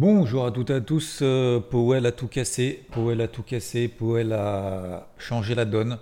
Bonjour 0.00 0.46
à 0.46 0.52
toutes 0.52 0.70
et 0.70 0.74
à 0.74 0.80
tous. 0.80 1.18
Euh, 1.22 1.58
Powell 1.58 2.06
a 2.06 2.12
tout 2.12 2.28
cassé. 2.28 2.84
Powell 2.92 3.20
a 3.20 3.26
tout 3.26 3.42
cassé. 3.42 3.88
Powell 3.88 4.32
a 4.32 5.08
changé 5.18 5.56
la 5.56 5.64
donne. 5.64 5.98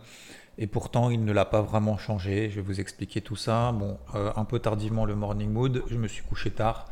Et 0.59 0.67
pourtant, 0.67 1.09
il 1.09 1.25
ne 1.25 1.33
l'a 1.33 1.47
pas 1.47 1.63
vraiment 1.63 1.97
changé. 1.97 2.51
Je 2.51 2.57
vais 2.57 2.61
vous 2.61 2.79
expliquer 2.79 3.23
tout 3.23 3.37
ça. 3.37 3.73
Bon, 3.73 3.97
euh, 4.15 4.31
un 4.37 4.45
peu 4.45 4.59
tardivement 4.59 5.07
le 5.07 5.15
morning 5.15 5.51
mood. 5.51 5.83
Je 5.89 5.97
me 5.97 6.09
suis 6.09 6.23
couché 6.23 6.51
tard 6.51 6.91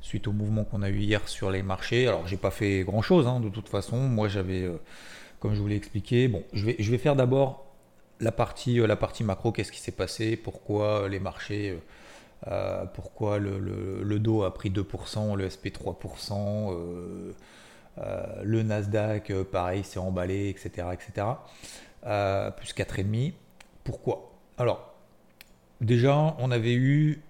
suite 0.00 0.26
au 0.26 0.32
mouvement 0.32 0.64
qu'on 0.64 0.80
a 0.80 0.88
eu 0.88 1.00
hier 1.00 1.28
sur 1.28 1.50
les 1.50 1.62
marchés. 1.62 2.08
Alors, 2.08 2.26
j'ai 2.26 2.38
pas 2.38 2.50
fait 2.50 2.82
grand 2.82 3.02
chose 3.02 3.26
hein, 3.26 3.40
de 3.40 3.50
toute 3.50 3.68
façon. 3.68 3.98
Moi, 3.98 4.28
j'avais, 4.28 4.62
euh, 4.62 4.80
comme 5.40 5.54
je 5.54 5.60
vous 5.60 5.68
l'ai 5.68 5.76
expliqué, 5.76 6.28
bon, 6.28 6.44
je 6.54 6.64
vais, 6.64 6.96
faire 6.96 7.14
d'abord 7.14 7.66
la 8.20 8.32
partie 8.32 8.80
macro. 9.22 9.52
Qu'est-ce 9.52 9.70
qui 9.70 9.80
s'est 9.80 9.92
passé? 9.92 10.34
Pourquoi 10.38 11.10
les 11.10 11.20
marchés 11.20 11.76
euh, 12.46 12.84
pourquoi 12.86 13.38
le, 13.38 13.58
le, 13.58 14.18
Dow 14.18 14.44
a 14.44 14.54
pris 14.54 14.70
2%, 14.70 15.36
le 15.36 15.50
SP 15.50 15.74
3%, 15.74 16.72
euh, 16.72 17.32
euh, 17.98 18.42
le 18.44 18.62
Nasdaq, 18.62 19.32
pareil, 19.44 19.82
s'est 19.84 19.98
emballé, 19.98 20.48
etc. 20.48 20.88
etc. 20.92 21.26
plus 22.56 22.74
4,5. 22.74 23.32
Pourquoi? 23.82 24.32
Alors, 24.56 24.94
déjà, 25.80 26.36
on 26.38 26.50
avait 26.50 26.74
eu 26.74 27.22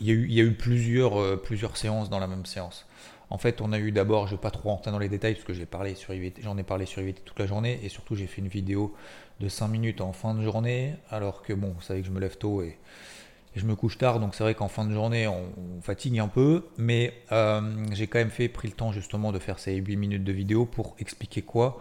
il 0.00 0.06
y, 0.08 0.10
a 0.10 0.14
eu, 0.14 0.26
il 0.26 0.34
y 0.34 0.40
a 0.40 0.44
eu, 0.44 0.52
plusieurs, 0.52 1.40
plusieurs 1.40 1.76
séances 1.76 2.10
dans 2.10 2.18
la 2.18 2.26
même 2.26 2.44
séance. 2.44 2.86
En 3.30 3.38
fait, 3.38 3.60
on 3.60 3.72
a 3.72 3.78
eu 3.78 3.92
d'abord, 3.92 4.26
je 4.26 4.32
ne 4.32 4.36
vais 4.36 4.42
pas 4.42 4.50
trop 4.50 4.68
rentrer 4.70 4.90
dans 4.90 4.98
les 4.98 5.08
détails 5.08 5.34
parce 5.34 5.44
que 5.44 5.54
j'ai 5.54 5.64
parlé 5.64 5.94
sur 5.94 6.12
j'en 6.42 6.58
ai 6.58 6.64
parlé 6.64 6.84
sur 6.84 7.00
IVT 7.00 7.22
toute 7.24 7.38
la 7.38 7.46
journée 7.46 7.78
et 7.82 7.88
surtout 7.88 8.14
j'ai 8.16 8.26
fait 8.26 8.42
une 8.42 8.48
vidéo 8.48 8.94
de 9.38 9.48
5 9.48 9.68
minutes 9.68 10.00
en 10.00 10.12
fin 10.12 10.34
de 10.34 10.42
journée 10.42 10.96
alors 11.10 11.42
que 11.42 11.52
bon, 11.52 11.72
vous 11.74 11.80
savez 11.80 12.00
que 12.00 12.06
je 12.06 12.12
me 12.12 12.18
lève 12.18 12.36
tôt 12.36 12.60
et, 12.62 12.76
je 13.56 13.66
me 13.66 13.74
couche 13.74 13.98
tard, 13.98 14.20
donc 14.20 14.34
c'est 14.34 14.44
vrai 14.44 14.54
qu'en 14.54 14.68
fin 14.68 14.84
de 14.84 14.92
journée, 14.92 15.26
on, 15.26 15.80
fatigue 15.82 16.18
un 16.18 16.28
peu, 16.28 16.66
mais 16.76 17.14
euh, 17.32 17.60
j'ai 17.92 18.06
quand 18.06 18.18
même 18.18 18.30
fait, 18.30 18.48
pris 18.48 18.68
le 18.68 18.74
temps 18.74 18.92
justement 18.92 19.32
de 19.32 19.38
faire 19.38 19.58
ces 19.58 19.74
8 19.74 19.96
minutes 19.96 20.24
de 20.24 20.32
vidéo 20.32 20.66
pour 20.66 20.94
expliquer 20.98 21.42
quoi 21.42 21.80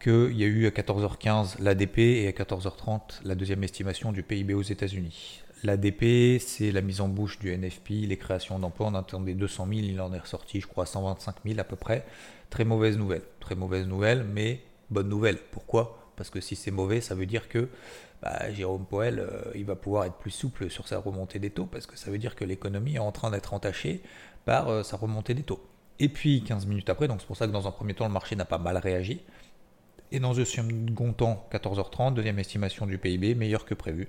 Qu'il 0.00 0.32
y 0.32 0.44
a 0.44 0.46
eu 0.46 0.66
à 0.66 0.70
14h15 0.70 1.60
l'ADP 1.60 1.98
et 1.98 2.28
à 2.28 2.30
14h30 2.30 3.24
la 3.24 3.34
deuxième 3.34 3.62
estimation 3.64 4.12
du 4.12 4.22
PIB 4.22 4.54
aux 4.54 4.62
États-Unis. 4.62 5.42
L'ADP, 5.64 6.40
c'est 6.40 6.72
la 6.72 6.80
mise 6.80 7.00
en 7.00 7.08
bouche 7.08 7.38
du 7.38 7.56
NFP, 7.56 7.90
les 8.08 8.16
créations 8.16 8.58
d'emplois. 8.58 8.88
On 8.88 8.94
attendait 8.94 9.34
200 9.34 9.68
000, 9.68 9.80
il 9.82 10.00
en 10.00 10.12
est 10.12 10.18
ressorti, 10.18 10.60
je 10.60 10.66
crois, 10.66 10.86
125 10.86 11.36
000 11.44 11.60
à 11.60 11.64
peu 11.64 11.76
près. 11.76 12.04
Très 12.50 12.64
mauvaise 12.64 12.98
nouvelle. 12.98 13.22
Très 13.38 13.54
mauvaise 13.54 13.86
nouvelle, 13.86 14.24
mais 14.24 14.60
bonne 14.90 15.08
nouvelle. 15.08 15.38
Pourquoi? 15.52 16.10
Parce 16.16 16.30
que 16.30 16.40
si 16.40 16.56
c'est 16.56 16.72
mauvais, 16.72 17.00
ça 17.00 17.14
veut 17.14 17.26
dire 17.26 17.48
que 17.48 17.68
bah, 18.22 18.52
Jérôme 18.52 18.86
Poel, 18.86 19.18
euh, 19.18 19.50
il 19.54 19.64
va 19.64 19.74
pouvoir 19.74 20.04
être 20.04 20.14
plus 20.14 20.30
souple 20.30 20.70
sur 20.70 20.86
sa 20.86 20.98
remontée 20.98 21.40
des 21.40 21.50
taux 21.50 21.66
parce 21.66 21.86
que 21.86 21.96
ça 21.96 22.10
veut 22.10 22.18
dire 22.18 22.36
que 22.36 22.44
l'économie 22.44 22.94
est 22.94 23.00
en 23.00 23.10
train 23.10 23.30
d'être 23.30 23.52
entachée 23.52 24.00
par 24.44 24.68
euh, 24.68 24.82
sa 24.84 24.96
remontée 24.96 25.34
des 25.34 25.42
taux. 25.42 25.64
Et 25.98 26.08
puis 26.08 26.42
15 26.44 26.66
minutes 26.66 26.88
après, 26.88 27.08
donc 27.08 27.20
c'est 27.20 27.26
pour 27.26 27.36
ça 27.36 27.46
que 27.46 27.52
dans 27.52 27.66
un 27.66 27.72
premier 27.72 27.94
temps, 27.94 28.06
le 28.06 28.12
marché 28.12 28.36
n'a 28.36 28.44
pas 28.44 28.58
mal 28.58 28.76
réagi. 28.76 29.22
Et 30.12 30.20
dans 30.20 30.38
un 30.38 30.44
second 30.44 31.12
temps, 31.12 31.48
14h30, 31.52 32.14
deuxième 32.14 32.38
estimation 32.38 32.86
du 32.86 32.98
PIB, 32.98 33.34
meilleur 33.34 33.64
que 33.64 33.74
prévu. 33.74 34.08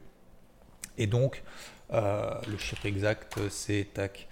Et 0.98 1.08
donc, 1.08 1.44
euh, 1.92 2.34
le 2.48 2.58
chiffre 2.58 2.86
exact, 2.86 3.40
c'est 3.50 3.88
tac, 3.94 4.28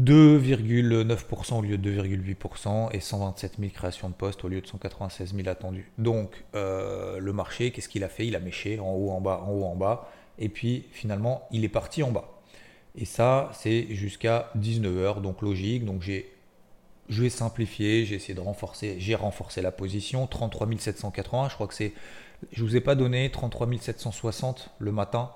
2,9% 0.00 1.58
au 1.58 1.62
lieu 1.62 1.78
de 1.78 1.90
2,8% 1.90 2.90
et 2.92 3.00
127 3.00 3.54
000 3.58 3.70
créations 3.72 4.10
de 4.10 4.14
postes 4.14 4.44
au 4.44 4.48
lieu 4.48 4.60
de 4.60 4.66
196 4.66 5.34
000 5.34 5.48
attendus. 5.48 5.90
Donc 5.96 6.44
euh, 6.54 7.18
le 7.18 7.32
marché, 7.32 7.70
qu'est-ce 7.70 7.88
qu'il 7.88 8.04
a 8.04 8.08
fait? 8.08 8.26
Il 8.26 8.36
a 8.36 8.40
méché 8.40 8.78
en 8.78 8.92
haut, 8.92 9.10
en 9.10 9.22
bas, 9.22 9.42
en 9.46 9.52
haut, 9.52 9.64
en 9.64 9.74
bas. 9.74 10.10
Et 10.38 10.50
puis 10.50 10.84
finalement, 10.92 11.48
il 11.50 11.64
est 11.64 11.70
parti 11.70 12.02
en 12.02 12.10
bas. 12.10 12.42
Et 12.94 13.06
ça, 13.06 13.50
c'est 13.54 13.86
jusqu'à 13.90 14.50
19h, 14.58 15.22
donc 15.22 15.40
logique. 15.40 15.86
Donc 15.86 16.02
j'ai, 16.02 16.30
je 17.08 17.22
vais 17.22 17.30
simplifier, 17.30 18.04
j'ai 18.04 18.16
essayé 18.16 18.34
de 18.34 18.40
renforcer, 18.40 18.96
j'ai 18.98 19.14
renforcé 19.14 19.62
la 19.62 19.72
position. 19.72 20.26
33 20.26 20.68
780, 20.78 21.48
je 21.48 21.54
crois 21.54 21.68
que 21.68 21.74
c'est, 21.74 21.94
je 22.52 22.62
vous 22.62 22.76
ai 22.76 22.82
pas 22.82 22.96
donné 22.96 23.30
33 23.30 23.66
760 23.80 24.70
le 24.78 24.92
matin. 24.92 25.30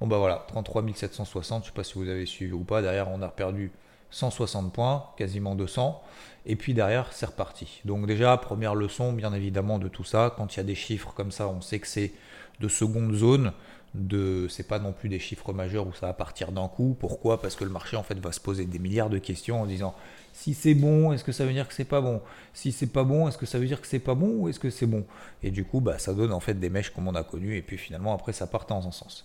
Bon 0.00 0.06
bah 0.06 0.16
voilà, 0.16 0.46
33 0.48 0.82
760, 0.94 1.64
je 1.64 1.68
sais 1.68 1.74
pas 1.74 1.84
si 1.84 1.94
vous 1.94 2.08
avez 2.08 2.24
suivi 2.24 2.52
ou 2.52 2.64
pas. 2.64 2.80
Derrière, 2.80 3.10
on 3.10 3.20
a 3.20 3.28
perdu 3.28 3.70
160 4.10 4.72
points, 4.72 5.04
quasiment 5.16 5.54
200, 5.54 6.02
et 6.46 6.56
puis 6.56 6.74
derrière 6.74 7.12
c'est 7.12 7.26
reparti. 7.26 7.80
Donc 7.84 8.06
déjà, 8.06 8.36
première 8.36 8.74
leçon 8.74 9.12
bien 9.12 9.32
évidemment 9.32 9.78
de 9.78 9.88
tout 9.88 10.04
ça, 10.04 10.32
quand 10.36 10.54
il 10.54 10.56
y 10.58 10.60
a 10.60 10.64
des 10.64 10.74
chiffres 10.74 11.12
comme 11.14 11.30
ça, 11.30 11.48
on 11.48 11.60
sait 11.60 11.78
que 11.78 11.86
c'est 11.86 12.12
de 12.60 12.68
seconde 12.68 13.14
zone, 13.14 13.52
de 13.94 14.46
c'est 14.48 14.66
pas 14.66 14.78
non 14.78 14.92
plus 14.92 15.08
des 15.08 15.18
chiffres 15.18 15.52
majeurs 15.52 15.86
où 15.86 15.92
ça 15.92 16.06
va 16.06 16.12
partir 16.12 16.52
d'un 16.52 16.68
coup. 16.68 16.96
Pourquoi? 16.98 17.40
Parce 17.40 17.56
que 17.56 17.64
le 17.64 17.70
marché 17.70 17.96
en 17.96 18.02
fait 18.02 18.18
va 18.18 18.32
se 18.32 18.40
poser 18.40 18.64
des 18.64 18.78
milliards 18.78 19.10
de 19.10 19.18
questions 19.18 19.62
en 19.62 19.66
disant 19.66 19.94
si 20.32 20.54
c'est 20.54 20.74
bon, 20.74 21.12
est-ce 21.12 21.24
que 21.24 21.32
ça 21.32 21.44
veut 21.44 21.52
dire 21.52 21.66
que 21.66 21.74
c'est 21.74 21.84
pas 21.84 22.00
bon? 22.00 22.20
Si 22.54 22.70
c'est 22.70 22.86
pas 22.86 23.02
bon, 23.02 23.28
est-ce 23.28 23.38
que 23.38 23.46
ça 23.46 23.58
veut 23.58 23.66
dire 23.66 23.80
que 23.80 23.86
c'est 23.86 23.98
pas 23.98 24.14
bon 24.14 24.36
ou 24.36 24.48
est-ce 24.48 24.60
que 24.60 24.70
c'est 24.70 24.86
bon? 24.86 25.04
Et 25.42 25.50
du 25.50 25.64
coup, 25.64 25.80
bah, 25.80 25.98
ça 25.98 26.14
donne 26.14 26.32
en 26.32 26.40
fait 26.40 26.54
des 26.54 26.70
mèches 26.70 26.90
comme 26.90 27.08
on 27.08 27.14
a 27.14 27.24
connu 27.24 27.56
et 27.56 27.62
puis 27.62 27.78
finalement 27.78 28.14
après 28.14 28.32
ça 28.32 28.46
part 28.46 28.66
dans 28.66 28.86
un 28.86 28.92
sens. 28.92 29.24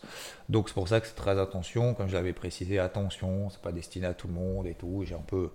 Donc 0.50 0.70
c'est 0.70 0.74
pour 0.74 0.88
ça 0.88 1.02
que 1.02 1.08
c'est 1.08 1.16
très 1.16 1.40
attention, 1.40 1.94
comme 1.94 2.08
je 2.08 2.14
l'avais 2.14 2.34
précisé, 2.34 2.80
attention, 2.80 3.50
c'est 3.50 3.62
pas 3.62 3.72
destiné 3.72 4.08
à 4.08 4.14
tout 4.14 4.28
le 4.28 4.34
monde 4.34 4.66
et 4.66 4.74
tout. 4.74 5.04
J'ai 5.06 5.16
un 5.16 5.26
peu 5.26 5.52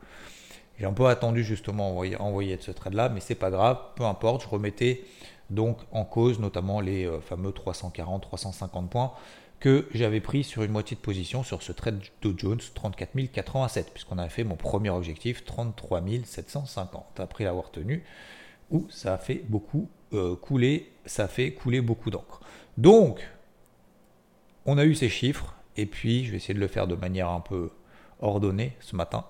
j'ai 0.79 0.87
un 0.87 0.93
peu 0.93 1.07
attendu 1.07 1.43
justement 1.43 1.91
envoyer, 1.91 2.17
envoyer 2.17 2.57
de 2.57 2.63
ce 2.63 2.71
trade 2.71 2.95
là, 2.95 3.09
mais 3.09 3.21
c'est 3.21 3.35
pas 3.35 3.51
grave, 3.51 3.79
peu 3.97 4.05
importe, 4.05 4.43
je 4.43 4.49
remettais 4.49 5.03
donc 5.51 5.79
en 5.93 6.05
cause 6.05 6.39
notamment 6.39 6.81
les 6.81 7.07
euh, 7.07 7.21
fameux 7.21 7.53
340, 7.53 8.23
350 8.23 8.91
points 8.91 9.13
que 9.61 9.89
j'avais 9.93 10.21
pris 10.21 10.45
sur 10.45 10.63
une 10.63 10.71
moitié 10.71 10.97
de 10.97 11.01
position 11.01 11.43
sur 11.43 11.63
ce 11.63 11.73
trade 11.73 12.01
Dow 12.23 12.33
Jones 12.37 12.61
34 12.75 13.11
087, 13.33 13.91
puisqu'on 13.93 14.19
a 14.19 14.29
fait 14.29 14.45
mon 14.45 14.57
premier 14.57 14.91
objectif 14.91 15.45
33 15.45 16.03
750 16.25 17.19
après 17.19 17.45
l'avoir 17.45 17.71
tenu, 17.71 18.05
où 18.71 18.87
ça 18.91 19.15
a 19.15 19.19
fait 19.19 19.43
beaucoup 19.49 19.89
euh, 20.13 20.37
couler, 20.37 20.93
ça 21.07 21.25
a 21.25 21.29
fait 21.29 21.53
couler 21.53 21.81
beaucoup 21.81 22.11
d'encre. 22.11 22.41
Donc, 22.77 23.29
on 24.65 24.79
a 24.79 24.85
eu 24.85 24.95
ces 24.95 25.09
chiffres, 25.09 25.55
et 25.77 25.87
puis 25.87 26.25
je 26.25 26.31
vais 26.31 26.37
essayer 26.37 26.55
de 26.55 26.61
le 26.61 26.69
faire 26.69 26.87
de 26.87 26.95
manière 26.95 27.31
un 27.31 27.41
peu 27.41 27.71
ordonnée 28.21 28.77
ce 28.81 28.95
matin. 28.95 29.25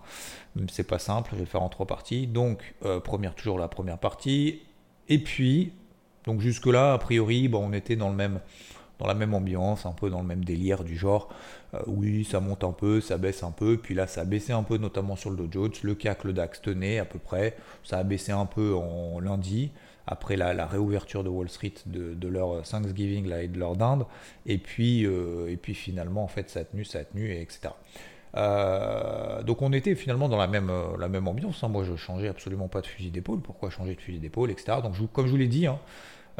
C'est 0.70 0.86
pas 0.86 0.98
simple, 0.98 1.30
je 1.32 1.36
vais 1.36 1.44
le 1.44 1.48
faire 1.48 1.62
en 1.62 1.68
trois 1.68 1.86
parties. 1.86 2.26
Donc, 2.26 2.74
euh, 2.84 3.00
première 3.00 3.34
toujours 3.34 3.58
la 3.58 3.68
première 3.68 3.98
partie, 3.98 4.62
et 5.08 5.18
puis, 5.18 5.72
donc 6.28 6.42
jusque-là, 6.42 6.92
a 6.92 6.98
priori, 6.98 7.48
bon, 7.48 7.70
on 7.70 7.72
était 7.72 7.96
dans 7.96 8.10
le 8.10 8.14
même 8.14 8.40
dans 8.98 9.06
la 9.06 9.14
même 9.14 9.32
ambiance, 9.32 9.86
un 9.86 9.92
peu 9.92 10.10
dans 10.10 10.20
le 10.20 10.26
même 10.26 10.44
délire 10.44 10.84
du 10.84 10.96
genre, 10.96 11.28
euh, 11.72 11.78
oui, 11.86 12.24
ça 12.24 12.40
monte 12.40 12.64
un 12.64 12.72
peu, 12.72 13.00
ça 13.00 13.16
baisse 13.16 13.42
un 13.44 13.52
peu, 13.52 13.78
puis 13.78 13.94
là, 13.94 14.06
ça 14.06 14.22
a 14.22 14.24
baissé 14.24 14.52
un 14.52 14.62
peu, 14.64 14.76
notamment 14.76 15.16
sur 15.16 15.30
le 15.30 15.36
Dow 15.36 15.48
Jones, 15.50 15.72
le 15.84 15.94
CAC, 15.94 16.24
le 16.24 16.32
DAX 16.32 16.60
tenait 16.60 16.98
à 16.98 17.04
peu 17.04 17.18
près, 17.18 17.56
ça 17.82 17.98
a 17.98 18.02
baissé 18.02 18.32
un 18.32 18.44
peu 18.44 18.74
en 18.74 19.20
lundi, 19.20 19.70
après 20.06 20.36
la, 20.36 20.66
réouverture 20.66 21.22
de 21.22 21.28
Wall 21.28 21.48
Street 21.48 21.74
de, 21.86 22.28
leur 22.28 22.62
Thanksgiving 22.62 23.28
là, 23.28 23.42
et 23.42 23.48
de 23.48 23.58
leur 23.58 23.76
dinde, 23.76 24.04
et 24.44 24.58
puis, 24.58 25.06
euh, 25.06 25.48
et 25.48 25.56
puis 25.56 25.74
finalement, 25.74 26.24
en 26.24 26.28
fait, 26.28 26.50
ça 26.50 26.60
a 26.60 26.64
tenu, 26.64 26.84
ça 26.84 26.98
a 26.98 27.04
tenu, 27.04 27.32
etc. 27.32 27.70
Euh, 28.36 29.42
donc 29.42 29.62
on 29.62 29.72
était 29.72 29.94
finalement 29.94 30.28
dans 30.28 30.36
la 30.36 30.48
même, 30.48 30.70
la 30.98 31.08
même 31.08 31.28
ambiance. 31.28 31.64
Hein. 31.64 31.68
Moi, 31.68 31.84
je 31.84 31.96
changeais 31.96 32.28
absolument 32.28 32.68
pas 32.68 32.82
de 32.82 32.86
fusil 32.86 33.10
d'épaule. 33.10 33.40
Pourquoi 33.40 33.70
changer 33.70 33.94
de 33.94 34.00
fusil 34.00 34.18
d'épaule, 34.18 34.50
etc. 34.50 34.78
Donc, 34.82 34.94
comme 35.12 35.26
je 35.26 35.30
vous 35.30 35.38
l'ai 35.38 35.48
dit, 35.48 35.66
hein, 35.66 35.78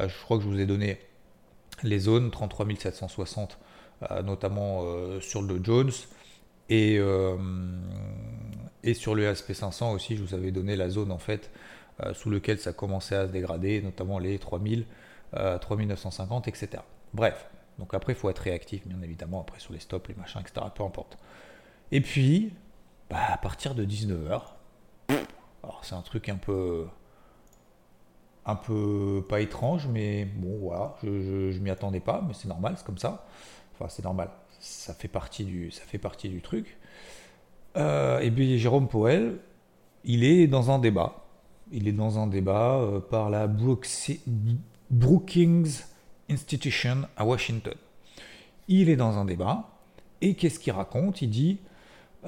je 0.06 0.22
crois 0.22 0.38
que 0.38 0.44
je 0.44 0.48
vous 0.48 0.60
ai 0.60 0.66
donné 0.66 0.98
les 1.82 1.98
zones 1.98 2.30
33 2.30 2.66
760, 2.78 3.58
euh, 4.10 4.22
notamment 4.22 4.82
euh, 4.84 5.20
sur 5.20 5.42
le 5.42 5.62
Jones. 5.62 5.90
Et, 6.70 6.98
euh, 6.98 7.36
et 8.82 8.94
sur 8.94 9.14
le 9.14 9.32
SP500 9.32 9.94
aussi, 9.94 10.16
je 10.16 10.22
vous 10.22 10.34
avais 10.34 10.50
donné 10.50 10.76
la 10.76 10.90
zone 10.90 11.10
en 11.12 11.18
fait 11.18 11.50
sous 12.12 12.30
laquelle 12.30 12.60
ça 12.60 12.72
commençait 12.72 13.16
à 13.16 13.26
se 13.26 13.32
dégrader, 13.32 13.82
notamment 13.82 14.20
les 14.20 14.38
3000, 14.38 14.86
3950, 15.60 16.46
etc. 16.46 16.68
Bref, 17.12 17.48
donc 17.80 17.92
après, 17.92 18.12
il 18.12 18.16
faut 18.16 18.30
être 18.30 18.38
réactif, 18.38 18.86
bien 18.86 19.02
évidemment, 19.02 19.40
après 19.40 19.58
sur 19.58 19.72
les 19.72 19.80
stops, 19.80 20.08
les 20.08 20.14
machins, 20.14 20.40
etc. 20.40 20.64
Peu 20.72 20.84
importe. 20.84 21.18
Et 21.90 22.00
puis, 22.00 22.52
bah, 23.10 23.32
à 23.32 23.38
partir 23.38 23.74
de 23.74 23.84
19h, 23.84 24.42
alors 25.64 25.80
c'est 25.82 25.96
un 25.96 26.02
truc 26.02 26.28
un 26.28 26.36
peu 26.36 26.86
un 28.48 28.56
peu 28.56 29.24
pas 29.28 29.40
étrange, 29.42 29.86
mais 29.88 30.24
bon, 30.24 30.58
voilà, 30.60 30.94
je, 31.04 31.50
je, 31.52 31.60
m'y 31.60 31.68
attendais 31.68 32.00
pas, 32.00 32.24
mais 32.26 32.32
c'est 32.32 32.48
normal, 32.48 32.74
c'est 32.78 32.86
comme 32.86 32.96
ça. 32.96 33.26
Enfin, 33.74 33.90
c'est 33.90 34.02
normal, 34.02 34.30
ça 34.58 34.94
fait 34.94 35.06
partie 35.06 35.44
du, 35.44 35.70
ça 35.70 35.82
fait 35.82 35.98
partie 35.98 36.30
du 36.30 36.40
truc. 36.40 36.78
Euh, 37.76 38.20
et 38.20 38.30
puis 38.30 38.58
Jérôme 38.58 38.88
Powell, 38.88 39.36
il 40.04 40.24
est 40.24 40.46
dans 40.46 40.70
un 40.70 40.78
débat. 40.78 41.26
Il 41.70 41.86
est 41.86 41.92
dans 41.92 42.18
un 42.18 42.26
débat 42.26 42.76
euh, 42.76 43.00
par 43.00 43.28
la 43.28 43.46
Brookings 44.90 45.82
Institution 46.30 47.02
à 47.18 47.26
Washington. 47.26 47.74
Il 48.66 48.88
est 48.88 48.96
dans 48.96 49.18
un 49.18 49.26
débat, 49.26 49.68
et 50.22 50.34
qu'est-ce 50.34 50.58
qu'il 50.58 50.72
raconte? 50.72 51.20
Il 51.20 51.28
dit, 51.28 51.58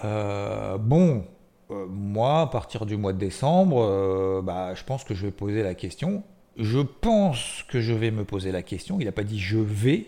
euh, 0.05 0.77
bon, 0.77 1.25
euh, 1.71 1.87
moi, 1.89 2.43
à 2.43 2.47
partir 2.47 2.87
du 2.87 2.97
mois 2.97 3.13
de 3.13 3.19
décembre, 3.19 3.83
euh, 3.83 4.43
bah, 4.43 4.75
je 4.75 4.85
pense 4.85 5.05
que 5.05 5.15
je 5.15 5.27
vais 5.27 5.33
poser 5.33 5.63
la 5.63 5.75
question. 5.75 6.23
Je 6.57 6.81
pense 6.81 7.65
que 7.69 7.81
je 7.81 7.93
vais 7.93 8.11
me 8.11 8.25
poser 8.25 8.53
la 8.53 8.63
question. 8.63 8.99
Il 9.01 9.07
n'a 9.07 9.13
pas 9.13 9.23
dit 9.23 9.39
je 9.39 9.59
vais. 9.59 10.07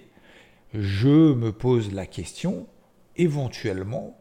Je 0.74 1.34
me 1.34 1.52
pose 1.52 1.92
la 1.92 2.06
question, 2.06 2.66
éventuellement, 3.16 4.16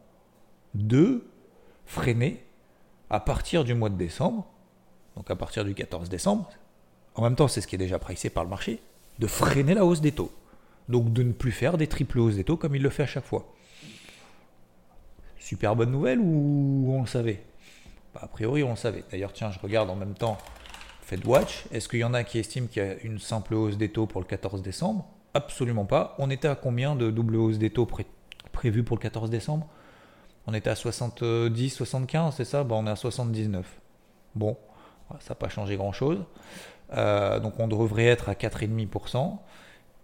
de 0.74 1.24
freiner 1.86 2.44
à 3.10 3.20
partir 3.20 3.64
du 3.64 3.74
mois 3.74 3.90
de 3.90 3.96
décembre, 3.96 4.46
donc 5.16 5.30
à 5.30 5.36
partir 5.36 5.64
du 5.64 5.74
14 5.74 6.08
décembre, 6.08 6.48
en 7.14 7.22
même 7.22 7.36
temps 7.36 7.48
c'est 7.48 7.60
ce 7.60 7.66
qui 7.66 7.74
est 7.74 7.78
déjà 7.78 7.98
pricé 7.98 8.30
par 8.30 8.44
le 8.44 8.50
marché, 8.50 8.80
de 9.18 9.26
freiner 9.26 9.74
la 9.74 9.84
hausse 9.84 10.00
des 10.00 10.12
taux. 10.12 10.32
Donc 10.88 11.12
de 11.12 11.22
ne 11.22 11.32
plus 11.32 11.52
faire 11.52 11.78
des 11.78 11.86
triples 11.86 12.18
hausses 12.18 12.36
des 12.36 12.44
taux 12.44 12.56
comme 12.56 12.74
il 12.74 12.82
le 12.82 12.90
fait 12.90 13.04
à 13.04 13.06
chaque 13.06 13.26
fois. 13.26 13.52
Super 15.42 15.74
bonne 15.74 15.90
nouvelle 15.90 16.20
ou 16.20 16.86
on 16.94 17.00
le 17.00 17.08
savait? 17.08 17.42
Bah, 18.14 18.20
A 18.22 18.28
priori 18.28 18.62
on 18.62 18.70
le 18.70 18.76
savait. 18.76 19.02
D'ailleurs 19.10 19.32
tiens 19.32 19.50
je 19.50 19.58
regarde 19.58 19.90
en 19.90 19.96
même 19.96 20.14
temps 20.14 20.38
FedWatch. 21.02 21.64
Est-ce 21.72 21.88
qu'il 21.88 21.98
y 21.98 22.04
en 22.04 22.14
a 22.14 22.22
qui 22.22 22.38
estiment 22.38 22.68
qu'il 22.68 22.82
y 22.82 22.86
a 22.86 22.94
une 23.02 23.18
simple 23.18 23.54
hausse 23.54 23.76
des 23.76 23.88
taux 23.88 24.06
pour 24.06 24.20
le 24.20 24.26
14 24.26 24.62
décembre? 24.62 25.04
Absolument 25.34 25.84
pas. 25.84 26.14
On 26.18 26.30
était 26.30 26.46
à 26.46 26.54
combien 26.54 26.94
de 26.94 27.10
double 27.10 27.34
hausse 27.34 27.58
des 27.58 27.70
taux 27.70 27.88
prévues 28.52 28.84
pour 28.84 28.96
le 28.96 29.02
14 29.02 29.30
décembre? 29.30 29.66
On 30.46 30.54
était 30.54 30.70
à 30.70 30.76
70, 30.76 31.70
75, 31.70 32.34
c'est 32.36 32.44
ça? 32.44 32.62
Bah, 32.62 32.76
On 32.78 32.86
est 32.86 32.90
à 32.90 32.96
79. 32.96 33.66
Bon, 34.36 34.56
ça 35.18 35.30
n'a 35.30 35.34
pas 35.34 35.48
changé 35.48 35.74
grand-chose. 35.74 36.22
Euh, 36.94 37.40
donc 37.40 37.58
on 37.58 37.66
devrait 37.66 38.06
être 38.06 38.28
à 38.28 38.34
4,5%. 38.34 39.38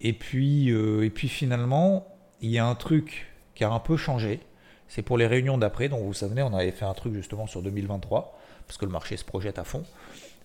Et 0.00 0.12
puis, 0.12 0.70
euh, 0.70 1.04
et 1.04 1.10
puis 1.10 1.28
finalement, 1.28 2.08
il 2.40 2.50
y 2.50 2.58
a 2.58 2.66
un 2.66 2.74
truc 2.74 3.32
qui 3.54 3.62
a 3.62 3.70
un 3.70 3.78
peu 3.78 3.96
changé. 3.96 4.40
C'est 4.88 5.02
pour 5.02 5.18
les 5.18 5.26
réunions 5.26 5.58
d'après. 5.58 5.88
Donc 5.88 6.04
vous 6.04 6.14
savez, 6.14 6.42
on 6.42 6.52
avait 6.54 6.72
fait 6.72 6.84
un 6.84 6.94
truc 6.94 7.14
justement 7.14 7.46
sur 7.46 7.62
2023, 7.62 8.38
parce 8.66 8.78
que 8.78 8.84
le 8.84 8.90
marché 8.90 9.16
se 9.16 9.24
projette 9.24 9.58
à 9.58 9.64
fond. 9.64 9.84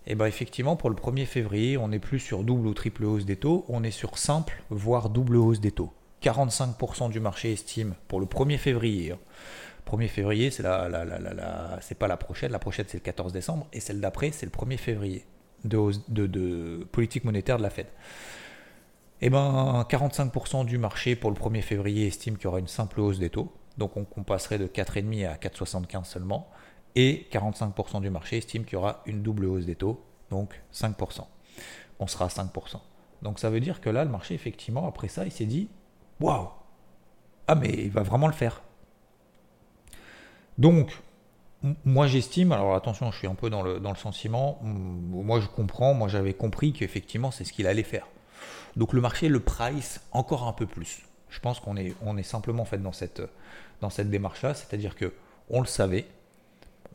Et 0.05 0.15
bien 0.15 0.25
effectivement, 0.25 0.75
pour 0.75 0.89
le 0.89 0.95
1er 0.95 1.25
février, 1.25 1.77
on 1.77 1.87
n'est 1.87 1.99
plus 1.99 2.19
sur 2.19 2.43
double 2.43 2.67
ou 2.67 2.73
triple 2.73 3.05
hausse 3.05 3.25
des 3.25 3.37
taux, 3.37 3.65
on 3.69 3.83
est 3.83 3.91
sur 3.91 4.17
simple, 4.17 4.61
voire 4.69 5.09
double 5.09 5.37
hausse 5.37 5.61
des 5.61 5.71
taux. 5.71 5.93
45% 6.21 7.09
du 7.09 7.19
marché 7.19 7.53
estime 7.53 7.95
pour 8.07 8.19
le 8.19 8.25
1er 8.25 8.57
février. 8.57 9.13
1er 9.89 10.03
hein. 10.03 10.07
février, 10.07 10.51
c'est 10.51 10.63
la, 10.63 11.79
c'est 11.81 11.97
pas 11.97 12.07
la 12.07 12.17
prochaine, 12.17 12.51
la 12.51 12.59
prochaine 12.59 12.85
c'est 12.87 12.97
le 12.97 13.03
14 13.03 13.31
décembre, 13.31 13.67
et 13.71 13.79
celle 13.79 14.01
d'après 14.01 14.31
c'est 14.31 14.45
le 14.45 14.51
1er 14.51 14.77
février 14.77 15.25
de, 15.63 16.85
politique 16.91 17.23
monétaire 17.23 17.57
de 17.57 17.63
la 17.63 17.69
Fed. 17.69 17.87
Et 19.21 19.29
ben 19.29 19.85
45% 19.89 20.65
du 20.65 20.77
marché 20.77 21.15
pour 21.15 21.31
le 21.31 21.37
1er 21.37 21.61
février 21.61 22.07
estime 22.07 22.35
qu'il 22.35 22.45
y 22.45 22.47
aura 22.47 22.59
une 22.59 22.67
simple 22.67 22.99
hausse 22.99 23.19
des 23.19 23.29
taux, 23.29 23.53
donc 23.77 23.93
on, 23.95 24.23
passerait 24.23 24.59
de 24.59 24.67
4,5 24.67 25.27
à 25.27 25.35
4,75 25.35 26.05
seulement 26.05 26.49
et 26.95 27.27
45% 27.31 28.01
du 28.01 28.09
marché 28.09 28.37
estime 28.37 28.65
qu'il 28.65 28.73
y 28.73 28.75
aura 28.75 29.01
une 29.05 29.23
double 29.23 29.45
hausse 29.45 29.65
des 29.65 29.75
taux, 29.75 30.03
donc 30.29 30.61
5%. 30.73 31.25
On 31.99 32.07
sera 32.07 32.25
à 32.25 32.27
5%. 32.27 32.49
Donc 33.21 33.39
ça 33.39 33.49
veut 33.49 33.59
dire 33.59 33.81
que 33.81 33.89
là, 33.89 34.03
le 34.03 34.11
marché, 34.11 34.35
effectivement, 34.35 34.87
après 34.87 35.07
ça, 35.07 35.25
il 35.25 35.31
s'est 35.31 35.45
dit 35.45 35.69
Waouh 36.19 36.49
Ah, 37.47 37.55
mais 37.55 37.69
il 37.69 37.89
va 37.89 38.03
vraiment 38.03 38.27
le 38.27 38.33
faire. 38.33 38.61
Donc, 40.57 41.01
moi 41.85 42.07
j'estime, 42.07 42.51
alors 42.51 42.75
attention, 42.75 43.11
je 43.11 43.17
suis 43.17 43.27
un 43.27 43.35
peu 43.35 43.49
dans 43.49 43.63
le, 43.63 43.79
dans 43.79 43.91
le 43.91 43.97
sentiment, 43.97 44.59
moi 44.61 45.39
je 45.39 45.47
comprends, 45.47 45.93
moi 45.93 46.09
j'avais 46.09 46.33
compris 46.33 46.73
qu'effectivement 46.73 47.31
c'est 47.31 47.45
ce 47.45 47.53
qu'il 47.53 47.67
allait 47.67 47.83
faire. 47.83 48.07
Donc 48.75 48.93
le 48.93 49.01
marché 49.01 49.29
le 49.29 49.39
price 49.39 50.01
encore 50.11 50.47
un 50.47 50.53
peu 50.53 50.65
plus. 50.65 51.03
Je 51.33 51.39
pense 51.39 51.59
qu'on 51.59 51.75
est, 51.77 51.95
on 52.03 52.15
est 52.15 52.23
simplement 52.23 52.63
fait 52.63 52.77
dans 52.77 52.91
cette, 52.91 53.23
dans 53.81 53.89
cette 53.89 54.11
démarche-là, 54.11 54.53
c'est-à-dire 54.53 54.95
que 54.95 55.11
on 55.49 55.61
le 55.61 55.65
savait, 55.65 56.05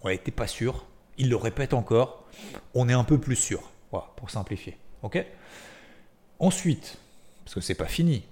on 0.03 0.09
n'était 0.09 0.31
pas 0.31 0.47
sûr, 0.47 0.87
il 1.17 1.29
le 1.29 1.35
répète 1.35 1.75
encore, 1.75 2.25
on 2.73 2.89
est 2.89 2.93
un 2.93 3.03
peu 3.03 3.19
plus 3.19 3.35
sûr, 3.35 3.61
pour 3.91 4.31
simplifier. 4.31 4.79
Ok? 5.03 5.25
Ensuite, 6.39 6.99
parce 7.45 7.57
que 7.57 7.61
c'est 7.61 7.75
pas 7.75 7.87
fini, 7.87 8.23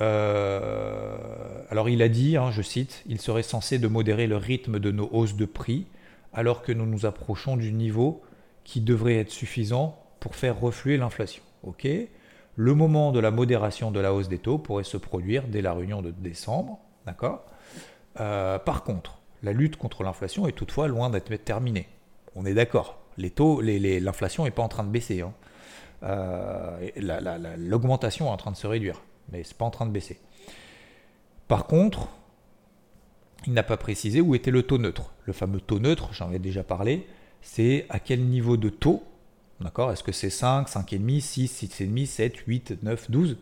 euh, 0.00 1.62
alors 1.68 1.90
il 1.90 2.00
a 2.00 2.08
dit, 2.08 2.38
hein, 2.38 2.50
je 2.50 2.62
cite, 2.62 3.02
il 3.06 3.20
serait 3.20 3.42
censé 3.42 3.78
de 3.78 3.86
modérer 3.86 4.26
le 4.26 4.38
rythme 4.38 4.78
de 4.78 4.90
nos 4.90 5.10
hausses 5.12 5.36
de 5.36 5.44
prix 5.44 5.84
alors 6.32 6.62
que 6.62 6.72
nous 6.72 6.86
nous 6.86 7.04
approchons 7.04 7.58
du 7.58 7.70
niveau 7.72 8.22
qui 8.64 8.80
devrait 8.80 9.16
être 9.16 9.30
suffisant 9.30 10.02
pour 10.20 10.36
faire 10.36 10.58
refluer 10.58 10.96
l'inflation. 10.96 11.42
Ok? 11.64 11.86
Le 12.60 12.74
moment 12.74 13.10
de 13.10 13.20
la 13.20 13.30
modération 13.30 13.90
de 13.90 14.00
la 14.00 14.12
hausse 14.12 14.28
des 14.28 14.36
taux 14.36 14.58
pourrait 14.58 14.84
se 14.84 14.98
produire 14.98 15.48
dès 15.48 15.62
la 15.62 15.72
réunion 15.72 16.02
de 16.02 16.10
décembre. 16.10 16.78
D'accord 17.06 17.46
euh, 18.20 18.58
Par 18.58 18.84
contre, 18.84 19.22
la 19.42 19.54
lutte 19.54 19.76
contre 19.76 20.02
l'inflation 20.02 20.46
est 20.46 20.52
toutefois 20.52 20.86
loin 20.86 21.08
d'être 21.08 21.34
terminée. 21.36 21.88
On 22.36 22.44
est 22.44 22.52
d'accord. 22.52 22.98
Les 23.16 23.30
taux, 23.30 23.62
l'inflation 23.62 24.44
n'est 24.44 24.50
pas 24.50 24.62
en 24.62 24.68
train 24.68 24.84
de 24.84 24.90
baisser. 24.90 25.22
Hein. 25.22 25.32
Euh, 26.02 26.90
l'augmentation 27.56 28.26
est 28.26 28.30
en 28.30 28.36
train 28.36 28.50
de 28.50 28.56
se 28.56 28.66
réduire, 28.66 29.00
mais 29.32 29.42
c'est 29.42 29.56
pas 29.56 29.64
en 29.64 29.70
train 29.70 29.86
de 29.86 29.92
baisser. 29.92 30.20
Par 31.48 31.66
contre, 31.66 32.10
il 33.46 33.54
n'a 33.54 33.62
pas 33.62 33.78
précisé 33.78 34.20
où 34.20 34.34
était 34.34 34.50
le 34.50 34.64
taux 34.64 34.76
neutre. 34.76 35.14
Le 35.24 35.32
fameux 35.32 35.62
taux 35.62 35.78
neutre, 35.78 36.12
j'en 36.12 36.30
ai 36.30 36.38
déjà 36.38 36.62
parlé, 36.62 37.06
c'est 37.40 37.86
à 37.88 38.00
quel 38.00 38.20
niveau 38.20 38.58
de 38.58 38.68
taux, 38.68 39.02
d'accord? 39.60 39.92
Est-ce 39.92 40.02
que 40.02 40.12
c'est 40.12 40.30
5, 40.30 40.68
5,5, 40.68 41.20
6, 41.20 41.64
6,5, 41.64 42.06
7, 42.06 42.36
8, 42.36 42.82
9, 42.82 43.10
12 43.10 43.36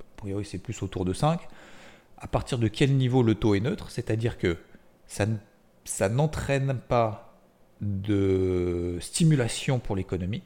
A 0.00 0.02
priori, 0.16 0.44
c'est 0.44 0.58
plus 0.58 0.82
autour 0.82 1.04
de 1.04 1.12
5. 1.12 1.40
À 2.18 2.26
partir 2.26 2.58
de 2.58 2.68
quel 2.68 2.96
niveau 2.96 3.22
le 3.22 3.34
taux 3.34 3.54
est 3.54 3.60
neutre? 3.60 3.90
C'est-à-dire 3.90 4.38
que 4.38 4.58
ça, 5.06 6.08
n'entraîne 6.08 6.78
pas 6.88 7.38
de 7.80 8.98
stimulation 9.00 9.78
pour 9.78 9.94
l'économie 9.94 10.42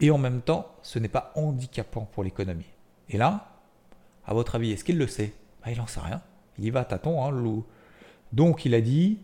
et 0.00 0.10
en 0.10 0.18
même 0.18 0.40
temps, 0.40 0.74
ce 0.82 0.98
n'est 0.98 1.08
pas 1.08 1.32
handicapant 1.34 2.08
pour 2.12 2.24
l'économie. 2.24 2.72
Et 3.10 3.18
là, 3.18 3.60
à 4.24 4.32
votre 4.32 4.54
avis, 4.54 4.72
est-ce 4.72 4.84
qu'il 4.84 4.96
le 4.96 5.06
sait? 5.06 5.34
Bah, 5.62 5.70
Il 5.70 5.76
n'en 5.76 5.86
sait 5.86 6.00
rien. 6.00 6.22
Il 6.58 6.64
y 6.64 6.70
va 6.70 6.84
tâton, 6.84 7.22
hein, 7.22 7.30
le 7.30 7.40
loup. 7.40 7.66
Donc 8.32 8.64
il 8.64 8.74
a 8.74 8.80
dit, 8.80 9.18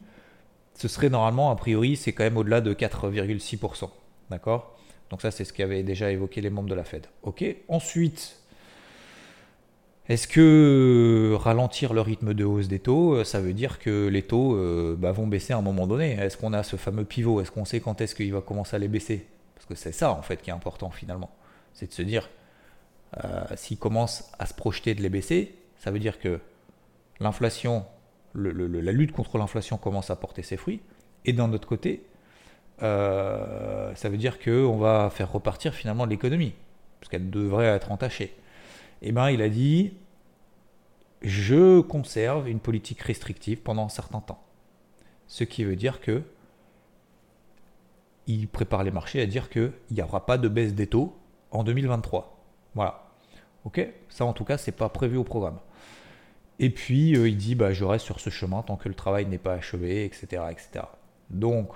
ce 0.74 0.88
serait 0.88 1.08
normalement, 1.08 1.50
a 1.50 1.56
priori, 1.56 1.96
c'est 1.96 2.12
quand 2.12 2.24
même 2.24 2.36
au-delà 2.36 2.60
de 2.60 2.74
4,6%. 2.74 3.88
D'accord? 4.30 4.75
Donc 5.10 5.22
ça, 5.22 5.30
c'est 5.30 5.44
ce 5.44 5.52
qu'avaient 5.52 5.82
déjà 5.82 6.10
évoqué 6.10 6.40
les 6.40 6.50
membres 6.50 6.68
de 6.68 6.74
la 6.74 6.84
Fed. 6.84 7.06
Ok 7.22 7.44
Ensuite, 7.68 8.36
est-ce 10.08 10.28
que 10.28 11.34
ralentir 11.36 11.92
le 11.92 12.00
rythme 12.00 12.32
de 12.32 12.44
hausse 12.44 12.68
des 12.68 12.78
taux, 12.78 13.14
euh, 13.14 13.24
ça 13.24 13.40
veut 13.40 13.52
dire 13.52 13.80
que 13.80 14.06
les 14.06 14.22
taux 14.22 14.54
euh, 14.54 14.94
bah, 14.96 15.10
vont 15.10 15.26
baisser 15.26 15.52
à 15.52 15.58
un 15.58 15.62
moment 15.62 15.86
donné? 15.88 16.12
Est-ce 16.12 16.36
qu'on 16.36 16.52
a 16.52 16.62
ce 16.62 16.76
fameux 16.76 17.04
pivot? 17.04 17.40
Est-ce 17.40 17.50
qu'on 17.50 17.64
sait 17.64 17.80
quand 17.80 18.00
est-ce 18.00 18.14
qu'il 18.14 18.32
va 18.32 18.40
commencer 18.40 18.76
à 18.76 18.78
les 18.78 18.88
baisser? 18.88 19.26
Parce 19.54 19.66
que 19.66 19.74
c'est 19.74 19.92
ça 19.92 20.12
en 20.12 20.22
fait 20.22 20.42
qui 20.42 20.50
est 20.50 20.52
important 20.52 20.90
finalement. 20.90 21.30
C'est 21.72 21.88
de 21.88 21.92
se 21.92 22.02
dire, 22.02 22.30
euh, 23.24 23.44
s'il 23.56 23.78
commence 23.78 24.30
à 24.38 24.46
se 24.46 24.54
projeter 24.54 24.94
de 24.94 25.02
les 25.02 25.08
baisser, 25.08 25.56
ça 25.78 25.90
veut 25.90 25.98
dire 25.98 26.20
que 26.20 26.38
l'inflation, 27.18 27.84
la 28.34 28.92
lutte 28.92 29.12
contre 29.12 29.38
l'inflation 29.38 29.76
commence 29.76 30.10
à 30.10 30.16
porter 30.16 30.42
ses 30.42 30.56
fruits. 30.56 30.82
Et 31.24 31.32
d'un 31.32 31.52
autre 31.52 31.66
côté, 31.66 32.04
ça 32.80 34.08
veut 34.08 34.16
dire 34.16 34.38
qu'on 34.38 34.76
va 34.76 35.10
faire 35.10 35.32
repartir 35.32 35.74
finalement 35.74 36.04
l'économie, 36.04 36.54
parce 37.00 37.10
qu'elle 37.10 37.30
devrait 37.30 37.66
être 37.66 37.92
entachée 37.92 38.34
eh 39.02 39.12
ben, 39.12 39.30
il 39.30 39.42
a 39.42 39.48
dit 39.48 39.94
je 41.22 41.80
conserve 41.80 42.48
une 42.48 42.60
politique 42.60 43.00
restrictive 43.00 43.62
pendant 43.62 43.86
un 43.86 43.88
certain 43.88 44.20
temps. 44.20 44.42
Ce 45.26 45.44
qui 45.44 45.64
veut 45.64 45.76
dire 45.76 46.00
que 46.00 46.22
il 48.26 48.48
prépare 48.48 48.82
les 48.84 48.90
marchés 48.90 49.20
à 49.20 49.26
dire 49.26 49.48
qu'il 49.48 49.72
n'y 49.90 50.02
aura 50.02 50.26
pas 50.26 50.38
de 50.38 50.48
baisse 50.48 50.74
des 50.74 50.86
taux 50.86 51.16
en 51.52 51.64
2023. 51.64 52.44
Voilà. 52.74 53.08
Ok? 53.64 53.86
Ça, 54.08 54.24
en 54.24 54.32
tout 54.32 54.44
cas, 54.44 54.58
c'est 54.58 54.72
pas 54.72 54.88
prévu 54.88 55.16
au 55.16 55.24
programme. 55.24 55.58
Et 56.58 56.70
puis, 56.70 57.16
euh, 57.16 57.28
il 57.28 57.36
dit 57.36 57.54
bah, 57.54 57.72
je 57.72 57.84
reste 57.84 58.04
sur 58.04 58.18
ce 58.20 58.30
chemin 58.30 58.62
tant 58.62 58.76
que 58.76 58.88
le 58.88 58.94
travail 58.94 59.26
n'est 59.26 59.38
pas 59.38 59.54
achevé, 59.54 60.04
etc., 60.04 60.42
etc. 60.50 60.86
Donc, 61.30 61.70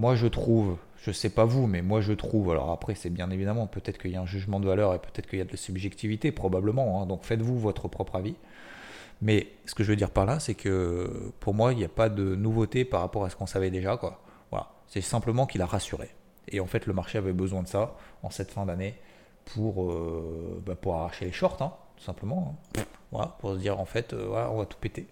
moi, 0.00 0.14
je 0.14 0.26
trouve 0.26 0.76
je 1.02 1.12
sais 1.12 1.30
pas 1.30 1.44
vous, 1.44 1.66
mais 1.66 1.80
moi 1.82 2.00
je 2.00 2.12
trouve, 2.12 2.50
alors 2.50 2.70
après 2.70 2.94
c'est 2.94 3.08
bien 3.08 3.30
évidemment, 3.30 3.66
peut-être 3.66 3.98
qu'il 3.98 4.10
y 4.10 4.16
a 4.16 4.20
un 4.20 4.26
jugement 4.26 4.60
de 4.60 4.66
valeur 4.66 4.94
et 4.94 4.98
peut-être 4.98 5.26
qu'il 5.26 5.38
y 5.38 5.42
a 5.42 5.46
de 5.46 5.50
la 5.50 5.56
subjectivité, 5.56 6.30
probablement, 6.30 7.00
hein. 7.00 7.06
donc 7.06 7.24
faites-vous 7.24 7.58
votre 7.58 7.88
propre 7.88 8.16
avis. 8.16 8.34
Mais 9.22 9.48
ce 9.66 9.74
que 9.74 9.82
je 9.82 9.90
veux 9.90 9.96
dire 9.96 10.10
par 10.10 10.26
là, 10.26 10.40
c'est 10.40 10.54
que 10.54 11.32
pour 11.40 11.54
moi, 11.54 11.72
il 11.72 11.78
n'y 11.78 11.84
a 11.84 11.88
pas 11.88 12.08
de 12.08 12.34
nouveauté 12.34 12.84
par 12.84 13.00
rapport 13.00 13.24
à 13.24 13.30
ce 13.30 13.36
qu'on 13.36 13.46
savait 13.46 13.70
déjà. 13.70 13.98
Quoi. 13.98 14.22
Voilà. 14.50 14.70
C'est 14.86 15.02
simplement 15.02 15.46
qu'il 15.46 15.60
a 15.60 15.66
rassuré. 15.66 16.08
Et 16.48 16.58
en 16.58 16.66
fait, 16.66 16.86
le 16.86 16.94
marché 16.94 17.18
avait 17.18 17.34
besoin 17.34 17.62
de 17.62 17.68
ça 17.68 17.96
en 18.22 18.30
cette 18.30 18.50
fin 18.50 18.64
d'année 18.64 18.94
pour, 19.44 19.92
euh, 19.92 20.62
bah, 20.64 20.74
arracher 20.94 21.26
les 21.26 21.32
shorts, 21.32 21.60
hein, 21.60 21.74
tout 21.98 22.04
simplement. 22.04 22.58
Hein. 23.12 23.32
Pour 23.40 23.52
se 23.52 23.58
dire 23.58 23.78
en 23.78 23.84
fait, 23.84 24.14
euh, 24.14 24.48
on 24.50 24.56
va 24.56 24.64
tout 24.64 24.78
péter. 24.80 25.06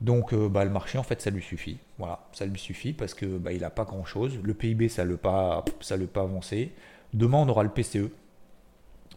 Donc 0.00 0.32
euh, 0.32 0.48
bah, 0.48 0.64
le 0.64 0.70
marché, 0.70 0.98
en 0.98 1.02
fait, 1.02 1.20
ça 1.20 1.30
lui 1.30 1.42
suffit. 1.42 1.78
Voilà, 1.98 2.26
ça 2.32 2.46
lui 2.46 2.58
suffit 2.58 2.92
parce 2.92 3.14
que 3.14 3.26
bah, 3.26 3.52
il 3.52 3.60
n'a 3.60 3.70
pas 3.70 3.84
grand-chose. 3.84 4.38
Le 4.42 4.54
PIB, 4.54 4.88
ça 4.88 5.04
ne 5.04 5.10
le 5.10 5.16
pas, 5.16 5.64
ça 5.80 5.96
le 5.96 6.06
pas 6.06 6.22
avancé. 6.22 6.72
Demain, 7.12 7.38
on 7.38 7.48
aura 7.48 7.62
le 7.62 7.70
PCE. 7.70 8.10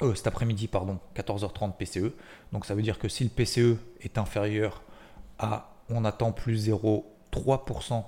Euh, 0.04 0.14
cet 0.14 0.28
après-midi, 0.28 0.68
pardon, 0.68 1.00
14h30 1.16 1.76
PCE. 1.76 2.14
Donc 2.52 2.66
ça 2.66 2.76
veut 2.76 2.84
dire 2.84 3.00
que 3.00 3.10
si 3.10 3.24
le 3.24 3.30
PCE 3.30 3.78
est 4.02 4.18
inférieur 4.18 4.84
à, 5.40 5.74
on 5.90 6.06
attend 6.06 6.32
plus 6.32 6.70
0,3% 6.70 8.04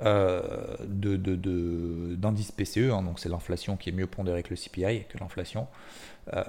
euh, 0.00 0.76
d'indice 0.86 2.52
PCE, 2.52 2.90
hein. 2.92 3.02
donc 3.02 3.18
c'est 3.18 3.30
l'inflation 3.30 3.76
qui 3.76 3.88
est 3.88 3.92
mieux 3.92 4.06
pondérée 4.06 4.42
que 4.42 4.50
le 4.50 4.56
CPI, 4.56 5.04
que 5.08 5.18
l'inflation, 5.18 5.66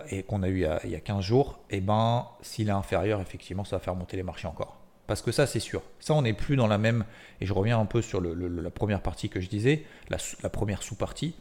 et 0.10 0.24
qu'on 0.24 0.44
a 0.44 0.50
eu 0.50 0.56
il 0.56 0.60
y 0.60 0.66
a, 0.66 0.82
il 0.84 0.90
y 0.90 0.96
a 0.96 1.00
15 1.00 1.24
jours, 1.24 1.60
et 1.70 1.78
eh 1.78 1.82
ben 1.82 2.28
s'il 2.42 2.68
est 2.68 2.74
inférieur, 2.74 3.22
effectivement, 3.22 3.64
ça 3.64 3.78
va 3.78 3.80
faire 3.80 3.96
monter 3.96 4.18
les 4.18 4.24
marchés 4.24 4.48
encore. 4.48 4.79
Parce 5.10 5.24
que 5.24 5.32
ça, 5.32 5.48
c'est 5.48 5.60
sûr. 5.60 5.82
Ça, 6.00 6.14
on 6.14 6.22
n'est 6.22 6.34
plus 6.34 6.56
dans 6.56 6.68
la 6.68 6.78
même. 6.78 7.04
Et 7.42 7.48
je 7.48 7.52
reviens 7.52 7.80
un 7.80 7.88
peu 7.88 8.04
sur 8.04 8.22
la 8.22 8.70
première 8.70 9.02
partie 9.02 9.28
que 9.28 9.42
je 9.42 9.50
disais, 9.50 9.84
la, 10.10 10.50
première 10.50 10.84
sous-partie. 10.84 11.34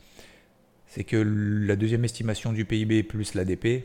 C'est 0.86 1.04
que 1.04 1.18
la 1.18 1.76
deuxième 1.76 2.02
estimation 2.02 2.54
du 2.54 2.64
PIB 2.64 3.02
plus 3.02 3.34
l'ADP, 3.34 3.84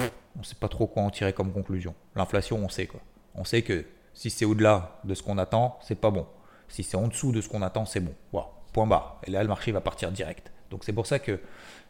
on 0.00 0.40
ne 0.40 0.44
sait 0.44 0.56
pas 0.56 0.66
trop 0.66 0.88
quoi 0.88 1.04
en 1.04 1.10
tirer 1.10 1.32
comme 1.32 1.52
conclusion. 1.52 1.94
L'inflation, 2.16 2.56
on 2.56 2.68
sait 2.68 2.88
quoi. 2.88 3.00
On 3.36 3.44
sait 3.44 3.62
que 3.62 3.84
si 4.14 4.30
c'est 4.30 4.44
au-delà 4.44 4.98
de 5.04 5.14
ce 5.14 5.22
qu'on 5.22 5.38
attend, 5.38 5.78
c'est 5.80 6.00
pas 6.00 6.10
bon. 6.10 6.26
Si 6.66 6.82
c'est 6.82 6.96
en 6.96 7.06
dessous 7.06 7.30
de 7.30 7.40
ce 7.40 7.48
qu'on 7.48 7.62
attend, 7.62 7.86
c'est 7.86 8.00
bon. 8.00 8.14
Point 8.72 8.88
barre. 8.88 9.20
Et 9.28 9.30
là, 9.30 9.42
le 9.42 9.48
marché 9.48 9.70
va 9.70 9.80
partir 9.80 10.10
direct. 10.10 10.50
Donc 10.72 10.82
c'est 10.82 10.92
pour 10.92 11.06
ça 11.06 11.20
que 11.20 11.38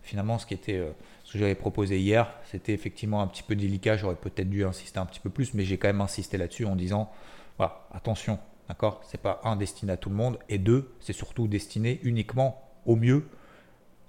finalement, 0.02 0.38
ce 0.38 0.44
qui 0.44 0.52
était, 0.52 0.76
euh, 0.76 0.90
que 1.34 1.38
j'avais 1.40 1.54
proposé 1.54 1.98
hier, 1.98 2.32
c'était 2.50 2.72
effectivement 2.72 3.20
un 3.20 3.26
petit 3.26 3.42
peu 3.42 3.54
délicat. 3.54 3.96
J'aurais 3.96 4.16
peut-être 4.16 4.48
dû 4.48 4.64
insister 4.64 4.98
un 4.98 5.06
petit 5.06 5.20
peu 5.20 5.30
plus, 5.30 5.52
mais 5.52 5.64
j'ai 5.64 5.76
quand 5.76 5.88
même 5.88 6.00
insisté 6.00 6.38
là-dessus 6.38 6.64
en 6.64 6.76
disant, 6.76 7.10
voilà, 7.58 7.86
attention, 7.92 8.38
d'accord, 8.68 9.00
c'est 9.04 9.20
pas 9.20 9.40
un 9.44 9.56
destiné 9.56 9.92
à 9.92 9.96
tout 9.96 10.10
le 10.10 10.16
monde, 10.16 10.38
et 10.48 10.58
deux, 10.58 10.94
c'est 11.00 11.12
surtout 11.12 11.48
destiné 11.48 12.00
uniquement 12.02 12.62
au 12.86 12.96
mieux 12.96 13.28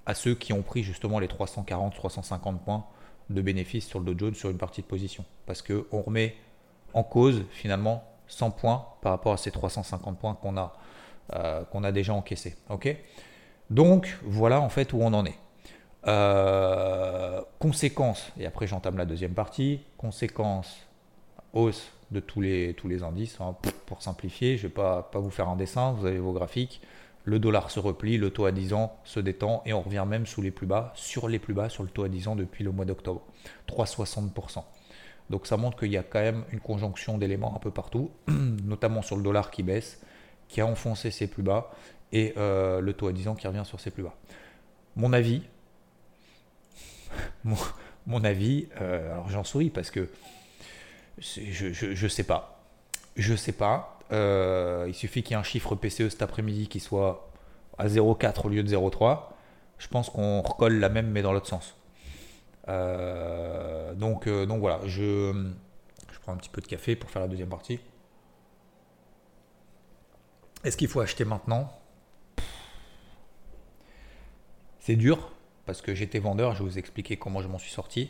à 0.05 0.13
ceux 0.13 0.36
qui 0.36 0.53
ont 0.53 0.62
pris 0.62 0.84
justement 0.84 1.20
les 1.20 1.27
340, 1.27 1.96
350 1.96 2.63
points 2.63 2.86
de 3.29 3.41
bénéfices 3.41 3.88
sur 3.88 4.00
le 4.00 4.13
Dow 4.13 4.27
Jones 4.27 4.36
sur 4.36 4.51
une 4.51 4.58
partie 4.58 4.82
de 4.82 4.88
position, 4.88 5.25
parce 5.48 5.62
que 5.62 5.88
on 5.91 6.01
remet 6.03 6.36
en 6.94 7.03
cause 7.03 7.44
finalement 7.50 8.03
100 8.27 8.51
points 8.51 8.86
par 9.01 9.12
rapport 9.12 9.34
à 9.34 9.38
ces 9.38 9.51
350 9.51 10.20
points 10.20 10.36
qu'on 10.36 10.58
a, 10.58 10.74
euh, 11.34 11.63
qu'on 11.65 11.84
a 11.84 11.91
déjà 11.91 12.13
encaissés. 12.13 12.55
ok? 12.70 12.96
Donc 13.72 14.20
voilà 14.24 14.62
en 14.62 14.70
fait 14.70 14.94
où 14.94 15.01
on 15.01 15.12
en 15.13 15.25
est. 15.25 15.38
Euh, 16.07 17.41
conséquence, 17.59 18.31
et 18.38 18.45
après 18.45 18.67
j'entame 18.67 18.97
la 18.97 19.05
deuxième 19.05 19.33
partie, 19.33 19.79
conséquence, 19.97 20.85
hausse 21.53 21.91
de 22.12 22.19
tous 22.19 22.41
les, 22.41 22.75
tous 22.75 22.88
les 22.88 23.01
indices, 23.01 23.41
hein, 23.41 23.55
pour, 23.88 24.03
simplifier, 24.03 24.57
je 24.57 24.63
ne 24.63 24.67
vais 24.67 24.74
pas, 24.74 25.03
pas 25.03 25.19
vous 25.19 25.31
faire 25.31 25.50
un 25.50 25.55
dessin, 25.55 25.93
vous 25.93 26.05
avez 26.05 26.19
vos 26.19 26.33
graphiques, 26.33 26.81
le 27.24 27.39
dollar 27.39 27.71
se 27.71 27.79
replie, 27.79 28.17
le 28.17 28.29
taux 28.29 28.45
à 28.45 28.51
10 28.51 28.74
ans 28.74 28.95
se 29.03 29.19
détend 29.19 29.63
et 29.65 29.74
on 29.74 29.81
revient 29.81 30.05
même 30.07 30.27
sous 30.27 30.43
les 30.43 30.51
plus 30.51 30.67
bas, 30.67 30.91
sur 30.95 31.27
les 31.27 31.39
plus 31.39 31.55
bas, 31.55 31.69
sur 31.69 31.81
le 31.81 31.89
taux 31.89 32.03
à 32.03 32.09
10 32.09 32.27
ans 32.27 32.35
depuis 32.35 32.63
le 32.63 32.71
mois 32.71 32.85
d'octobre, 32.85 33.24
3,60%. 33.67 34.63
Donc 35.31 35.47
ça 35.47 35.57
montre 35.57 35.77
qu'il 35.77 35.91
y 35.91 35.97
a 35.97 36.03
quand 36.03 36.19
même 36.19 36.43
une 36.51 36.59
conjonction 36.59 37.17
d'éléments 37.17 37.55
un 37.55 37.59
peu 37.59 37.71
partout, 37.71 38.12
notamment 38.27 39.01
sur 39.01 39.17
le 39.17 39.24
dollar 39.24 39.50
qui 39.50 39.63
baisse, 39.63 40.00
qui 40.47 40.62
a 40.62 40.67
enfoncé 40.67 41.09
ses 41.09 41.25
plus 41.25 41.41
bas, 41.41 41.71
et 42.12 42.35
euh, 42.38 42.79
le 42.79 42.93
taux 42.93 43.07
à 43.07 43.12
10 43.12 43.27
ans 43.29 43.35
qui 43.35 43.47
revient 43.47 43.65
sur 43.65 43.79
ses 43.79 43.89
plus 43.89 44.03
bas. 44.03 44.13
Mon 44.95 45.12
avis, 45.12 45.41
mon, 48.05 48.23
avis, 48.23 48.67
euh, 48.81 49.13
alors 49.13 49.29
j'en 49.29 49.43
souris 49.43 49.69
parce 49.69 49.91
que 49.91 50.09
je 51.17 52.07
sais 52.07 52.23
pas. 52.23 52.63
Je 53.15 53.35
sais 53.35 53.53
pas. 53.53 53.99
Euh, 54.11 54.85
il 54.87 54.93
suffit 54.93 55.23
qu'il 55.23 55.31
y 55.31 55.33
ait 55.33 55.39
un 55.39 55.43
chiffre 55.43 55.75
PCE 55.75 56.09
cet 56.09 56.21
après-midi 56.21 56.67
qui 56.67 56.79
soit 56.79 57.31
à 57.77 57.87
0,4 57.87 58.45
au 58.45 58.49
lieu 58.49 58.63
de 58.63 58.69
0,3. 58.69 59.29
Je 59.77 59.87
pense 59.87 60.09
qu'on 60.09 60.41
recolle 60.41 60.79
la 60.79 60.89
même 60.89 61.09
mais 61.11 61.21
dans 61.21 61.31
l'autre 61.31 61.47
sens. 61.47 61.75
Euh, 62.67 63.93
donc, 63.93 64.27
donc 64.27 64.59
voilà, 64.59 64.79
je, 64.85 65.51
je 66.11 66.19
prends 66.19 66.33
un 66.33 66.37
petit 66.37 66.49
peu 66.49 66.61
de 66.61 66.67
café 66.67 66.95
pour 66.95 67.09
faire 67.09 67.21
la 67.21 67.27
deuxième 67.27 67.49
partie. 67.49 67.79
Est-ce 70.63 70.77
qu'il 70.77 70.87
faut 70.87 70.99
acheter 70.99 71.25
maintenant? 71.25 71.71
C'est 74.79 74.95
dur, 74.95 75.34
parce 75.65 75.81
que 75.81 75.95
j'étais 75.95 76.19
vendeur, 76.19 76.53
je 76.53 76.63
vais 76.63 76.69
vous 76.69 76.77
expliquer 76.79 77.17
comment 77.17 77.41
je 77.41 77.48
m'en 77.48 77.60
suis 77.60 77.72
sorti. 77.72 78.10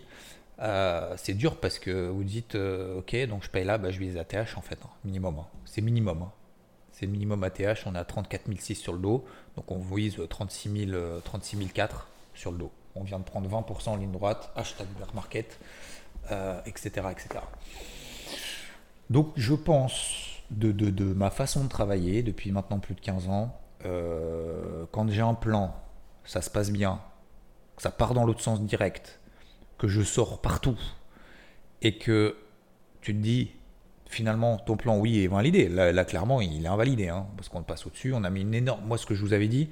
Euh, 0.60 1.14
c'est 1.18 1.34
dur 1.34 1.58
parce 1.58 1.80
que 1.80 2.08
vous 2.08 2.24
dites, 2.24 2.56
euh, 2.56 3.00
ok, 3.00 3.16
donc 3.28 3.44
je 3.44 3.50
paye 3.50 3.66
là, 3.66 3.78
bah, 3.78 3.92
je 3.92 4.00
vise 4.00 4.18
ATH 4.18 4.58
en 4.58 4.62
fait, 4.62 4.80
hein, 4.84 4.90
minimum. 5.04 5.40
Hein. 5.40 5.48
C'est 5.66 5.82
minimum. 5.82 6.22
Hein. 6.22 6.32
C'est 6.92 7.08
minimum 7.08 7.44
ATH, 7.44 7.86
on 7.86 7.96
a 7.96 8.06
34 8.06 8.50
006 8.58 8.76
sur 8.76 8.94
le 8.94 9.00
dos, 9.00 9.26
donc 9.58 9.70
on 9.70 9.80
vise 9.80 10.18
36 10.30 10.88
000, 10.92 11.20
36 11.24 11.58
004 11.74 12.08
sur 12.34 12.52
le 12.52 12.58
dos. 12.58 12.72
On 12.96 13.04
vient 13.04 13.20
de 13.20 13.26
prendre 13.26 13.50
20% 13.50 13.90
en 13.90 13.96
ligne 13.98 14.12
droite, 14.12 14.50
hashtag 14.56 14.88
bear 14.98 15.14
market, 15.14 15.60
etc., 16.66 16.92
euh, 17.04 17.10
etc. 17.10 17.28
Donc 19.10 19.34
je 19.36 19.54
pense 19.54 20.42
de, 20.52 20.72
de, 20.72 20.90
de, 20.90 21.04
ma 21.04 21.32
façon 21.32 21.66
de 21.66 21.70
travailler 21.70 22.24
depuis 22.24 22.54
maintenant 22.54 22.80
plus 22.80 22.96
de 22.96 23.02
15 23.02 23.28
ans, 23.28 23.60
quand 23.84 25.10
j'ai 25.10 25.22
un 25.22 25.36
plan, 25.36 25.76
ça 26.24 26.42
se 26.42 26.50
passe 26.50 26.72
bien, 26.72 27.02
ça 27.78 27.92
part 27.92 28.14
dans 28.14 28.26
l'autre 28.26 28.42
sens 28.42 28.62
direct, 28.62 29.20
que 29.78 29.88
je 29.88 30.02
sors 30.02 30.42
partout, 30.42 30.80
et 31.82 31.98
que 31.98 32.36
tu 33.02 33.14
te 33.14 33.20
dis, 33.20 33.52
finalement, 34.08 34.58
ton 34.58 34.78
plan, 34.78 34.98
oui, 34.98 35.24
est 35.24 35.28
validé. 35.28 35.68
Là, 35.68 36.06
clairement, 36.06 36.42
il 36.42 36.64
est 36.64 36.68
invalidé, 36.68 37.10
hein, 37.10 37.28
parce 37.36 37.50
qu'on 37.50 37.64
passe 37.64 37.86
au-dessus. 37.86 38.14
On 38.14 38.24
a 38.24 38.30
mis 38.30 38.42
une 38.42 38.54
énorme. 38.54 38.86
Moi, 38.86 38.98
ce 38.98 39.06
que 39.06 39.14
je 39.14 39.22
vous 39.22 39.34
avais 39.34 39.48
dit, 39.48 39.70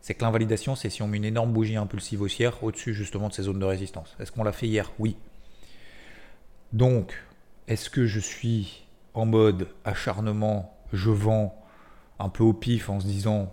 c'est 0.00 0.14
que 0.14 0.24
l'invalidation, 0.24 0.74
c'est 0.74 0.90
si 0.90 1.02
on 1.02 1.08
met 1.08 1.16
une 1.16 1.24
énorme 1.24 1.52
bougie 1.52 1.76
impulsive 1.76 2.22
haussière 2.22 2.62
au-dessus, 2.62 2.94
justement, 2.94 3.28
de 3.28 3.32
ces 3.32 3.44
zones 3.44 3.58
de 3.58 3.64
résistance. 3.64 4.16
Est-ce 4.20 4.32
qu'on 4.32 4.44
l'a 4.44 4.52
fait 4.52 4.66
hier? 4.66 4.92
Oui. 4.98 5.16
Donc, 6.72 7.14
est-ce 7.68 7.88
que 7.88 8.06
je 8.06 8.20
suis 8.20 8.86
en 9.14 9.24
mode 9.24 9.68
acharnement, 9.84 10.76
je 10.92 11.10
vends 11.10 11.58
un 12.18 12.28
peu 12.28 12.44
au 12.44 12.52
pif 12.52 12.90
en 12.90 13.00
se 13.00 13.06
disant 13.06 13.52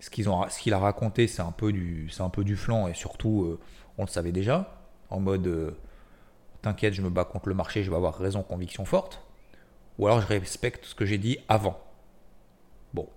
ce 0.00 0.10
qu'il 0.10 0.74
a 0.74 0.78
raconté, 0.78 1.26
c'est 1.26 1.42
un 1.42 1.50
peu 1.50 1.72
du, 1.72 2.10
un 2.18 2.28
peu 2.28 2.44
du 2.44 2.56
flanc 2.56 2.88
et 2.88 2.94
surtout, 2.94 3.42
euh, 3.42 3.60
on 3.96 4.02
le 4.02 4.08
savait 4.08 4.32
déjà, 4.32 4.80
en 5.10 5.20
mode, 5.20 5.46
euh, 5.46 5.72
t'inquiète, 6.62 6.94
je 6.94 7.02
me 7.02 7.10
bats 7.10 7.24
contre 7.24 7.48
le 7.48 7.54
marché, 7.54 7.82
je 7.82 7.90
vais 7.90 7.96
avoir 7.96 8.16
raison, 8.16 8.42
conviction 8.42 8.84
forte. 8.84 9.22
Ou 9.98 10.06
alors 10.06 10.20
je 10.20 10.26
respecte 10.28 10.84
ce 10.84 10.94
que 10.94 11.04
j'ai 11.04 11.18
dit 11.18 11.38
avant. 11.48 11.80
Bon, 12.94 13.08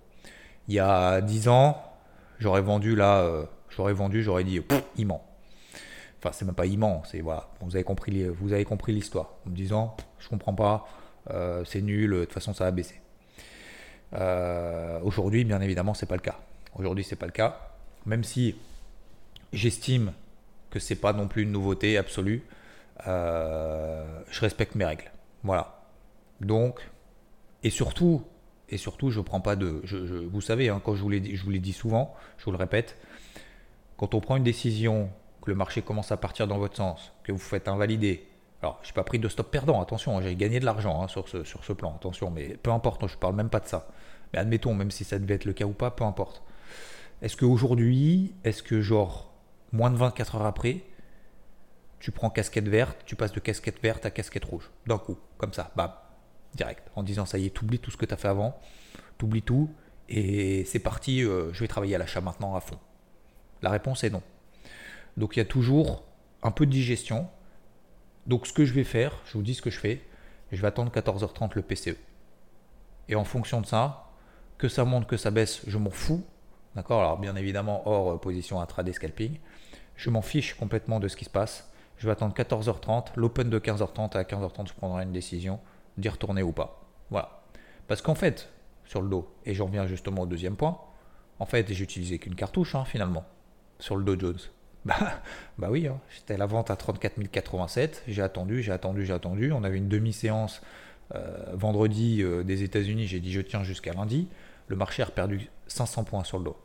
il 0.66 0.74
y 0.74 0.80
a 0.80 1.20
10 1.20 1.48
ans, 1.48 1.80
j'aurais 2.40 2.62
vendu 2.62 2.96
là, 2.96 3.20
euh, 3.20 3.44
j'aurais 3.70 3.92
vendu, 3.92 4.22
j'aurais 4.22 4.44
dit, 4.44 4.60
il 4.96 5.06
ment. 5.06 5.24
Enfin, 6.18 6.32
c'est 6.32 6.44
même 6.44 6.54
pas 6.54 6.66
il 6.66 6.78
ment, 6.78 7.02
c'est 7.04 7.20
voilà, 7.20 7.48
vous 7.60 7.76
avez 7.76 7.84
compris, 7.84 8.28
vous 8.28 8.52
avez 8.52 8.64
compris 8.64 8.92
l'histoire, 8.92 9.34
en 9.46 9.50
me 9.50 9.56
disant, 9.56 9.96
je 10.18 10.28
comprends 10.28 10.54
pas, 10.54 10.86
c'est 11.64 11.80
nul, 11.82 12.10
de 12.10 12.24
toute 12.24 12.32
façon 12.32 12.52
ça 12.52 12.64
va 12.64 12.70
baisser. 12.70 13.00
Aujourd'hui, 15.02 15.44
bien 15.44 15.60
évidemment, 15.60 15.94
c'est 15.94 16.06
pas 16.06 16.16
le 16.16 16.20
cas. 16.20 16.38
Aujourd'hui, 16.76 17.04
c'est 17.04 17.16
pas 17.16 17.26
le 17.26 17.32
cas. 17.32 17.70
Même 18.06 18.24
si 18.24 18.56
j'estime 19.52 20.12
que 20.70 20.78
c'est 20.78 20.96
pas 20.96 21.12
non 21.12 21.28
plus 21.28 21.42
une 21.42 21.52
nouveauté 21.52 21.98
absolue, 21.98 22.42
euh, 23.06 24.22
je 24.30 24.40
respecte 24.40 24.74
mes 24.74 24.84
règles. 24.84 25.10
Voilà. 25.42 25.82
Donc, 26.40 26.88
et 27.62 27.70
surtout, 27.70 28.24
et 28.68 28.78
surtout, 28.78 29.10
je 29.10 29.20
prends 29.20 29.40
pas 29.40 29.56
de. 29.56 29.82
Vous 30.30 30.40
savez, 30.40 30.68
hein, 30.68 30.80
quand 30.82 30.94
je 30.94 31.02
vous 31.02 31.10
l'ai 31.10 31.20
dit, 31.20 31.36
je 31.36 31.44
vous 31.44 31.50
l'ai 31.50 31.60
dit 31.60 31.72
souvent, 31.72 32.14
je 32.38 32.44
vous 32.46 32.52
le 32.52 32.56
répète, 32.56 32.96
quand 33.96 34.14
on 34.14 34.20
prend 34.20 34.36
une 34.36 34.44
décision, 34.44 35.10
que 35.42 35.50
le 35.50 35.56
marché 35.56 35.82
commence 35.82 36.12
à 36.12 36.16
partir 36.16 36.46
dans 36.46 36.58
votre 36.58 36.76
sens, 36.76 37.12
que 37.24 37.32
vous 37.32 37.38
faites 37.38 37.68
invalider. 37.68 38.26
Alors, 38.62 38.78
je 38.82 38.88
n'ai 38.88 38.94
pas 38.94 39.02
pris 39.02 39.18
de 39.18 39.28
stop 39.28 39.50
perdant, 39.50 39.82
attention, 39.82 40.16
hein, 40.16 40.22
j'ai 40.22 40.36
gagné 40.36 40.60
de 40.60 40.64
l'argent 40.64 41.02
hein, 41.02 41.08
sur, 41.08 41.28
ce, 41.28 41.42
sur 41.42 41.64
ce 41.64 41.72
plan, 41.72 41.94
attention, 41.96 42.30
mais 42.30 42.56
peu 42.62 42.70
importe, 42.70 43.06
je 43.08 43.16
parle 43.16 43.34
même 43.34 43.50
pas 43.50 43.58
de 43.58 43.66
ça. 43.66 43.88
Mais 44.32 44.38
admettons, 44.38 44.72
même 44.72 44.92
si 44.92 45.02
ça 45.02 45.18
devait 45.18 45.34
être 45.34 45.44
le 45.44 45.52
cas 45.52 45.64
ou 45.64 45.72
pas, 45.72 45.90
peu 45.90 46.04
importe. 46.04 46.42
Est-ce 47.22 47.36
qu'aujourd'hui, 47.36 48.34
est-ce 48.44 48.62
que 48.62 48.80
genre 48.80 49.32
moins 49.72 49.90
de 49.90 49.96
24 49.96 50.36
heures 50.36 50.46
après, 50.46 50.82
tu 52.00 52.10
prends 52.10 52.30
casquette 52.30 52.68
verte, 52.68 52.98
tu 53.06 53.14
passes 53.14 53.32
de 53.32 53.40
casquette 53.40 53.80
verte 53.80 54.04
à 54.04 54.10
casquette 54.10 54.44
rouge, 54.44 54.70
d'un 54.86 54.98
coup, 54.98 55.16
comme 55.38 55.52
ça, 55.52 55.70
bam, 55.76 55.92
direct, 56.54 56.90
en 56.96 57.02
disant 57.02 57.24
ça 57.24 57.38
y 57.38 57.46
est, 57.46 57.50
t'oublies 57.50 57.78
tout 57.78 57.92
ce 57.92 57.96
que 57.96 58.04
tu 58.04 58.12
as 58.12 58.16
fait 58.16 58.28
avant, 58.28 58.58
t'oublies 59.18 59.42
tout, 59.42 59.70
et 60.08 60.64
c'est 60.64 60.80
parti, 60.80 61.22
euh, 61.22 61.52
je 61.52 61.60
vais 61.60 61.68
travailler 61.68 61.94
à 61.94 61.98
l'achat 61.98 62.20
maintenant 62.20 62.56
à 62.56 62.60
fond. 62.60 62.78
La 63.62 63.70
réponse 63.70 64.02
est 64.02 64.10
non. 64.10 64.22
Donc 65.16 65.36
il 65.36 65.38
y 65.38 65.42
a 65.42 65.46
toujours 65.46 66.04
un 66.42 66.50
peu 66.50 66.66
de 66.66 66.72
digestion. 66.72 67.28
Donc 68.26 68.46
ce 68.46 68.52
que 68.52 68.64
je 68.64 68.74
vais 68.74 68.84
faire, 68.84 69.20
je 69.26 69.34
vous 69.34 69.42
dis 69.42 69.54
ce 69.54 69.62
que 69.62 69.70
je 69.70 69.78
fais, 69.78 70.02
je 70.50 70.60
vais 70.60 70.68
attendre 70.68 70.90
14h30 70.92 71.52
le 71.54 71.62
PCE. 71.62 71.96
Et 73.08 73.14
en 73.14 73.24
fonction 73.24 73.60
de 73.60 73.66
ça, 73.66 74.10
que 74.58 74.68
ça 74.68 74.84
monte, 74.84 75.06
que 75.06 75.16
ça 75.16 75.30
baisse, 75.30 75.62
je 75.66 75.78
m'en 75.78 75.90
fous. 75.90 76.24
D'accord 76.74 77.00
Alors, 77.00 77.18
bien 77.18 77.36
évidemment, 77.36 77.86
hors 77.86 78.12
euh, 78.12 78.18
position 78.18 78.60
intraday 78.60 78.92
scalping. 78.92 79.38
Je 79.96 80.10
m'en 80.10 80.22
fiche 80.22 80.54
complètement 80.54 81.00
de 81.00 81.08
ce 81.08 81.16
qui 81.16 81.24
se 81.24 81.30
passe. 81.30 81.70
Je 81.98 82.06
vais 82.06 82.12
attendre 82.12 82.34
14h30, 82.34 83.08
l'open 83.16 83.50
de 83.50 83.58
15h30 83.58 84.16
à 84.16 84.22
15h30, 84.22 84.68
je 84.68 84.74
prendrai 84.74 85.04
une 85.04 85.12
décision 85.12 85.60
d'y 85.98 86.08
retourner 86.08 86.42
ou 86.42 86.52
pas. 86.52 86.82
Voilà. 87.10 87.42
Parce 87.86 88.02
qu'en 88.02 88.14
fait, 88.14 88.48
sur 88.84 89.02
le 89.02 89.08
dos, 89.08 89.32
et 89.44 89.54
j'en 89.54 89.66
reviens 89.66 89.86
justement 89.86 90.22
au 90.22 90.26
deuxième 90.26 90.56
point, 90.56 90.78
en 91.38 91.46
fait, 91.46 91.72
j'ai 91.72 91.84
utilisé 91.84 92.18
qu'une 92.18 92.34
cartouche 92.34 92.74
hein, 92.74 92.84
finalement 92.84 93.24
sur 93.78 93.96
le 93.96 94.04
Dow 94.04 94.18
Jones. 94.18 94.38
Bah, 94.84 94.96
bah 95.58 95.68
oui, 95.70 95.86
hein. 95.86 96.00
j'étais 96.12 96.34
à 96.34 96.38
la 96.38 96.46
vente 96.46 96.68
à 96.68 96.74
34 96.74 97.22
087, 97.30 98.02
j'ai 98.08 98.20
attendu, 98.20 98.62
j'ai 98.62 98.72
attendu, 98.72 99.06
j'ai 99.06 99.12
attendu. 99.12 99.52
On 99.52 99.62
avait 99.62 99.78
une 99.78 99.86
demi-séance 99.86 100.60
euh, 101.14 101.52
vendredi 101.52 102.20
euh, 102.20 102.42
des 102.42 102.64
États-Unis, 102.64 103.06
j'ai 103.06 103.20
dit 103.20 103.30
je 103.30 103.40
tiens 103.40 103.62
jusqu'à 103.62 103.92
lundi. 103.92 104.26
Le 104.72 104.78
marché 104.78 105.02
a 105.02 105.06
perdu 105.06 105.50
500 105.66 106.04
points 106.04 106.24
sur 106.24 106.38
le 106.38 106.44
dos. 106.44 106.56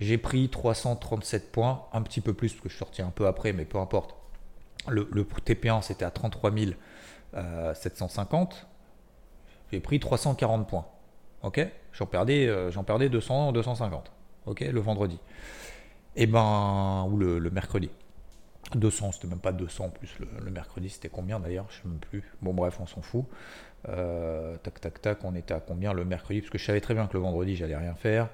J'ai 0.00 0.18
pris 0.18 0.48
337 0.48 1.52
points, 1.52 1.84
un 1.92 2.02
petit 2.02 2.20
peu 2.20 2.34
plus 2.34 2.48
parce 2.48 2.62
que 2.62 2.68
je 2.68 2.74
suis 2.74 2.80
sorti 2.80 3.00
un 3.00 3.10
peu 3.10 3.28
après, 3.28 3.52
mais 3.52 3.64
peu 3.64 3.78
importe. 3.78 4.16
Le, 4.88 5.04
TP1 5.04 5.82
c'était 5.82 6.04
à 6.04 6.10
33 6.10 6.50
750. 7.74 8.66
j'ai 9.70 9.78
pris 9.78 10.00
340 10.00 10.66
points. 10.68 10.88
Ok? 11.44 11.64
J'en 11.92 12.06
perdais, 12.06 12.48
euh, 12.48 12.72
j'en 12.72 12.82
perdais 12.82 13.08
200, 13.08 13.52
250. 13.52 14.10
Ok? 14.46 14.62
Le 14.62 14.80
vendredi. 14.80 15.20
Et 16.16 16.24
eh 16.24 16.26
ben, 16.26 17.06
ou 17.08 17.18
le, 17.18 17.50
mercredi. 17.50 17.88
200, 18.74 19.12
c'était 19.12 19.28
même 19.28 19.38
pas 19.38 19.52
200 19.52 19.86
en 19.86 19.88
plus. 19.90 20.14
Le, 20.18 20.50
mercredi, 20.50 20.88
c'était 20.88 21.08
combien 21.08 21.40
d'ailleurs 21.40 21.66
Je 21.70 21.76
sais 21.76 21.88
même 21.88 21.98
plus. 21.98 22.22
Bon, 22.42 22.52
bref, 22.52 22.78
on 22.80 22.86
s'en 22.86 23.02
fout. 23.02 23.24
Euh, 23.88 24.56
tac, 24.58 24.80
tac, 24.80 25.00
tac, 25.00 25.24
on 25.24 25.34
était 25.34 25.54
à 25.54 25.60
combien 25.60 25.92
le 25.92 26.04
mercredi? 26.04 26.40
Parce 26.40 26.50
que 26.50 26.58
je 26.58 26.64
savais 26.64 26.80
très 26.80 26.94
bien 26.94 27.06
que 27.06 27.14
le 27.14 27.20
vendredi, 27.20 27.56
j'allais 27.56 27.76
rien 27.76 27.94
faire. 27.94 28.28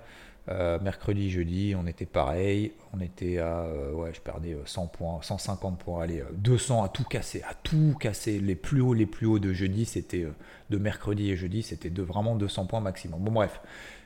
Euh, 0.51 0.79
mercredi, 0.81 1.31
jeudi, 1.31 1.75
on 1.79 1.87
était 1.87 2.07
pareil. 2.07 2.73
On 2.93 3.01
était 3.01 3.39
à. 3.39 3.61
Euh, 3.63 3.93
ouais, 3.93 4.13
je 4.13 4.21
perdais 4.21 4.57
100 4.65 4.89
points, 4.89 5.21
150 5.23 5.79
points, 5.79 6.03
allez, 6.03 6.23
200 6.33 6.83
à 6.83 6.89
tout 6.89 7.05
casser, 7.05 7.43
à 7.49 7.55
tout 7.55 7.97
casser. 7.99 8.41
Les 8.41 8.57
plus 8.57 8.81
hauts, 8.81 8.95
les 8.95 9.07
plus 9.07 9.27
hauts 9.27 9.39
de 9.39 9.53
jeudi, 9.53 9.85
c'était. 9.85 10.27
de 10.71 10.79
mercredi 10.79 11.31
et 11.31 11.37
jeudi, 11.37 11.63
c'était 11.63 11.91
de, 11.91 12.03
vraiment 12.03 12.35
200 12.35 12.67
points 12.67 12.81
maximum. 12.81 13.21
Bon, 13.21 13.33
bref, 13.33 13.61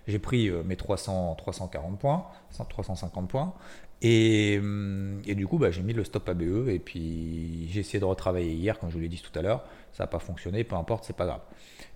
j'ai 0.06 0.18
pris 0.18 0.50
mes 0.50 0.76
300, 0.76 1.34
340 1.36 1.98
points, 1.98 2.26
350 2.68 3.28
points. 3.28 3.54
Et, 4.00 4.58
hum, 4.60 5.20
et, 5.26 5.34
du 5.34 5.46
coup, 5.46 5.58
bah, 5.58 5.70
j'ai 5.70 5.82
mis 5.82 5.92
le 5.92 6.04
stop 6.04 6.28
ABE 6.28 6.68
et 6.68 6.78
puis 6.78 7.68
j'ai 7.70 7.80
essayé 7.80 7.98
de 7.98 8.04
retravailler 8.04 8.52
hier, 8.52 8.78
comme 8.78 8.90
je 8.90 8.94
vous 8.94 9.00
l'ai 9.00 9.08
dit 9.08 9.20
tout 9.20 9.36
à 9.38 9.42
l'heure. 9.42 9.64
Ça 9.92 10.04
n'a 10.04 10.06
pas 10.08 10.20
fonctionné, 10.20 10.64
peu 10.64 10.76
importe, 10.76 11.04
c'est 11.04 11.16
pas 11.16 11.26
grave. 11.26 11.40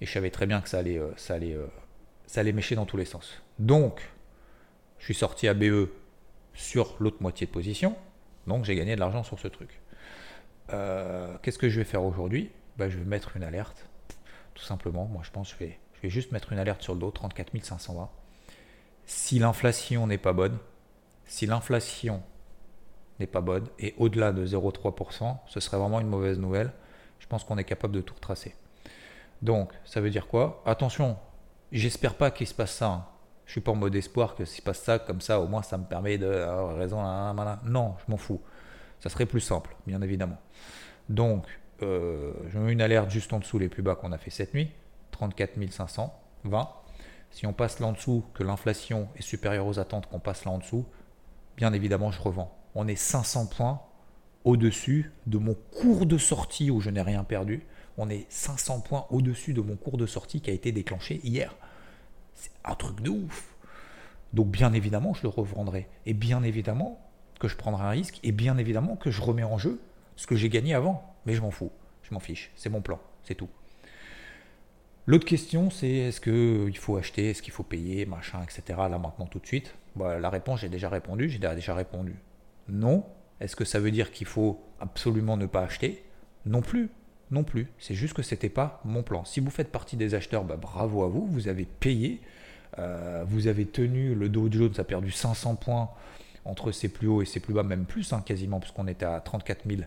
Et 0.00 0.06
je 0.06 0.12
savais 0.12 0.30
très 0.30 0.46
bien 0.46 0.60
que 0.60 0.68
ça 0.68 0.78
allait, 0.78 1.00
ça 1.16 1.34
allait, 1.34 1.56
ça 2.26 2.40
allait 2.40 2.52
mécher 2.52 2.74
dans 2.74 2.86
tous 2.86 2.96
les 2.96 3.04
sens. 3.04 3.40
Donc, 3.58 4.02
je 4.98 5.04
suis 5.04 5.14
sorti 5.14 5.48
à 5.48 5.54
BE 5.54 5.88
sur 6.54 6.96
l'autre 7.00 7.18
moitié 7.20 7.46
de 7.46 7.52
position, 7.52 7.96
donc 8.46 8.64
j'ai 8.64 8.74
gagné 8.74 8.94
de 8.94 9.00
l'argent 9.00 9.22
sur 9.22 9.38
ce 9.38 9.48
truc. 9.48 9.80
Euh, 10.72 11.36
qu'est-ce 11.42 11.58
que 11.58 11.68
je 11.68 11.78
vais 11.78 11.84
faire 11.84 12.04
aujourd'hui? 12.04 12.50
Bah, 12.76 12.88
Je 12.88 12.98
vais 12.98 13.04
mettre 13.04 13.36
une 13.36 13.42
alerte, 13.42 13.86
tout 14.54 14.64
simplement. 14.64 15.06
Moi, 15.06 15.22
je 15.24 15.30
pense 15.30 15.52
que 15.52 15.58
je 15.58 15.64
vais, 15.64 15.78
je 15.94 16.02
vais 16.02 16.10
juste 16.10 16.32
mettre 16.32 16.52
une 16.52 16.58
alerte 16.58 16.82
sur 16.82 16.94
le 16.94 17.00
dos, 17.00 17.10
34 17.10 17.50
520. 17.62 18.10
Si 19.04 19.38
l'inflation 19.38 20.06
n'est 20.06 20.18
pas 20.18 20.32
bonne, 20.32 20.58
si 21.26 21.46
l'inflation 21.46 22.22
n'est 23.20 23.26
pas 23.26 23.40
bonne, 23.40 23.66
et 23.78 23.94
au-delà 23.98 24.32
de 24.32 24.46
0,3%, 24.46 25.36
ce 25.46 25.60
serait 25.60 25.78
vraiment 25.78 26.00
une 26.00 26.08
mauvaise 26.08 26.38
nouvelle. 26.38 26.72
Je 27.18 27.26
pense 27.26 27.44
qu'on 27.44 27.58
est 27.58 27.64
capable 27.64 27.94
de 27.94 28.00
tout 28.00 28.14
retracer. 28.14 28.54
Donc, 29.42 29.72
ça 29.84 30.00
veut 30.00 30.10
dire 30.10 30.26
quoi? 30.26 30.62
Attention, 30.66 31.16
j'espère 31.70 32.14
pas 32.14 32.30
qu'il 32.30 32.46
se 32.46 32.54
passe 32.54 32.72
ça. 32.72 32.86
Hein. 32.86 33.06
Je 33.46 33.52
suis 33.52 33.60
pas 33.60 33.72
en 33.72 33.76
mode 33.76 33.94
espoir 33.94 34.34
que 34.34 34.44
s'il 34.44 34.58
se 34.58 34.62
passe 34.62 34.80
ça, 34.80 34.98
comme 34.98 35.20
ça, 35.20 35.40
au 35.40 35.46
moins 35.46 35.62
ça 35.62 35.76
me 35.78 35.84
permet 35.84 36.16
d'avoir 36.16 36.76
raison. 36.76 37.02
Non, 37.64 37.96
je 37.98 38.10
m'en 38.10 38.16
fous. 38.16 38.40
Ça 39.00 39.08
serait 39.08 39.26
plus 39.26 39.40
simple, 39.40 39.74
bien 39.86 40.00
évidemment. 40.00 40.38
Donc, 41.08 41.46
euh, 41.82 42.32
je 42.48 42.58
mets 42.58 42.72
une 42.72 42.80
alerte 42.80 43.10
juste 43.10 43.32
en 43.32 43.40
dessous 43.40 43.58
les 43.58 43.68
plus 43.68 43.82
bas 43.82 43.96
qu'on 43.96 44.12
a 44.12 44.18
fait 44.18 44.30
cette 44.30 44.54
nuit, 44.54 44.70
34 45.10 45.54
520. 45.70 46.68
Si 47.30 47.46
on 47.46 47.52
passe 47.52 47.80
là 47.80 47.88
en 47.88 47.92
dessous, 47.92 48.24
que 48.34 48.44
l'inflation 48.44 49.08
est 49.16 49.22
supérieure 49.22 49.66
aux 49.66 49.78
attentes, 49.78 50.06
qu'on 50.06 50.20
passe 50.20 50.44
là 50.44 50.52
en 50.52 50.58
dessous, 50.58 50.86
bien 51.56 51.72
évidemment, 51.72 52.10
je 52.10 52.20
revends. 52.20 52.56
On 52.74 52.88
est 52.88 52.96
500 52.96 53.46
points 53.46 53.80
au-dessus 54.44 55.12
de 55.26 55.38
mon 55.38 55.54
cours 55.54 56.06
de 56.06 56.18
sortie 56.18 56.70
où 56.70 56.80
je 56.80 56.90
n'ai 56.90 57.02
rien 57.02 57.24
perdu. 57.24 57.66
On 57.98 58.08
est 58.08 58.26
500 58.30 58.80
points 58.80 59.06
au-dessus 59.10 59.52
de 59.52 59.60
mon 59.60 59.76
cours 59.76 59.98
de 59.98 60.06
sortie 60.06 60.40
qui 60.40 60.50
a 60.50 60.52
été 60.52 60.72
déclenché 60.72 61.20
hier. 61.22 61.54
C'est 62.34 62.50
un 62.64 62.74
truc 62.74 63.00
de 63.00 63.10
ouf. 63.10 63.54
Donc 64.32 64.48
bien 64.48 64.72
évidemment, 64.72 65.12
je 65.14 65.22
le 65.22 65.28
revendrai. 65.28 65.88
Et 66.06 66.14
bien 66.14 66.42
évidemment 66.42 66.98
que 67.38 67.48
je 67.48 67.56
prendrai 67.56 67.84
un 67.84 67.90
risque. 67.90 68.18
Et 68.22 68.32
bien 68.32 68.56
évidemment 68.56 68.96
que 68.96 69.10
je 69.10 69.20
remets 69.20 69.42
en 69.42 69.58
jeu 69.58 69.80
ce 70.16 70.26
que 70.26 70.36
j'ai 70.36 70.48
gagné 70.48 70.74
avant. 70.74 71.14
Mais 71.26 71.34
je 71.34 71.42
m'en 71.42 71.50
fous. 71.50 71.70
Je 72.02 72.14
m'en 72.14 72.20
fiche. 72.20 72.50
C'est 72.56 72.70
mon 72.70 72.80
plan. 72.80 72.98
C'est 73.24 73.34
tout. 73.34 73.48
L'autre 75.06 75.24
question, 75.24 75.70
c'est 75.70 75.90
est-ce 75.90 76.20
qu'il 76.20 76.76
faut 76.78 76.96
acheter, 76.96 77.30
est-ce 77.30 77.42
qu'il 77.42 77.52
faut 77.52 77.64
payer, 77.64 78.06
machin, 78.06 78.40
etc. 78.42 78.78
Là 78.88 78.98
maintenant 78.98 79.26
tout 79.26 79.40
de 79.40 79.46
suite? 79.46 79.74
Bah, 79.96 80.18
la 80.18 80.30
réponse, 80.30 80.60
j'ai 80.60 80.68
déjà 80.68 80.88
répondu. 80.88 81.28
J'ai 81.28 81.38
déjà 81.38 81.74
répondu 81.74 82.14
non. 82.68 83.04
Est-ce 83.40 83.56
que 83.56 83.64
ça 83.64 83.80
veut 83.80 83.90
dire 83.90 84.12
qu'il 84.12 84.26
faut 84.26 84.62
absolument 84.80 85.36
ne 85.36 85.46
pas 85.46 85.62
acheter? 85.62 86.04
Non 86.46 86.62
plus 86.62 86.88
non 87.32 87.42
plus. 87.42 87.66
C'est 87.78 87.94
juste 87.94 88.14
que 88.14 88.22
ce 88.22 88.34
n'était 88.34 88.50
pas 88.50 88.80
mon 88.84 89.02
plan. 89.02 89.24
Si 89.24 89.40
vous 89.40 89.50
faites 89.50 89.72
partie 89.72 89.96
des 89.96 90.14
acheteurs, 90.14 90.44
bah, 90.44 90.56
bravo 90.56 91.02
à 91.02 91.08
vous, 91.08 91.26
vous 91.26 91.48
avez 91.48 91.64
payé, 91.64 92.20
euh, 92.78 93.24
vous 93.26 93.48
avez 93.48 93.66
tenu, 93.66 94.14
le 94.14 94.28
Dow 94.28 94.52
Jones 94.52 94.74
a 94.78 94.84
perdu 94.84 95.10
500 95.10 95.56
points 95.56 95.90
entre 96.44 96.72
ses 96.72 96.88
plus 96.88 97.08
hauts 97.08 97.22
et 97.22 97.24
ses 97.24 97.40
plus 97.40 97.54
bas, 97.54 97.62
même 97.62 97.84
plus 97.84 98.12
hein, 98.12 98.22
quasiment, 98.24 98.60
puisqu'on 98.60 98.86
était 98.86 99.06
à 99.06 99.18
34 99.20 99.62
000, 99.66 99.82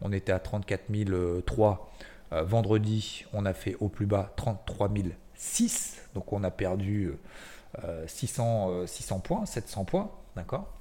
on 0.00 0.12
était 0.12 0.32
à 0.32 0.38
34 0.38 0.84
003. 1.44 1.92
Euh, 2.32 2.42
vendredi, 2.42 3.24
on 3.32 3.44
a 3.44 3.52
fait 3.52 3.76
au 3.80 3.88
plus 3.88 4.06
bas 4.06 4.32
33 4.36 4.90
006, 5.34 6.08
donc 6.14 6.32
on 6.32 6.42
a 6.44 6.50
perdu 6.50 7.12
600, 8.06 8.70
euh, 8.70 8.86
600 8.86 9.20
points, 9.20 9.46
700 9.46 9.84
points, 9.84 10.10
d'accord? 10.34 10.72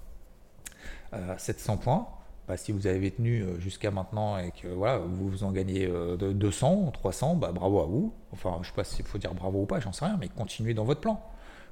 700 1.37 1.77
points. 1.77 2.07
Bah, 2.47 2.57
si 2.57 2.71
vous 2.71 2.85
avez 2.85 3.09
tenu 3.09 3.41
euh, 3.41 3.59
jusqu'à 3.59 3.89
maintenant 3.89 4.37
et 4.37 4.51
que 4.51 4.67
voilà, 4.67 4.99
vous 4.99 5.29
vous 5.29 5.43
en 5.43 5.51
gagnez 5.51 5.87
200, 5.87 6.85
euh, 6.87 6.91
300, 6.91 7.35
bah, 7.35 7.51
bravo 7.51 7.79
à 7.79 7.85
vous. 7.85 8.13
Enfin, 8.33 8.59
je 8.61 8.67
sais 8.67 8.73
pas 8.75 8.83
s'il 8.83 9.05
faut 9.05 9.17
dire 9.17 9.33
bravo 9.33 9.63
ou 9.63 9.65
pas, 9.65 9.79
j'en 9.79 9.91
sais 9.91 10.05
rien, 10.05 10.17
mais 10.19 10.29
continuez 10.29 10.75
dans 10.75 10.83
votre 10.83 11.01
plan. 11.01 11.21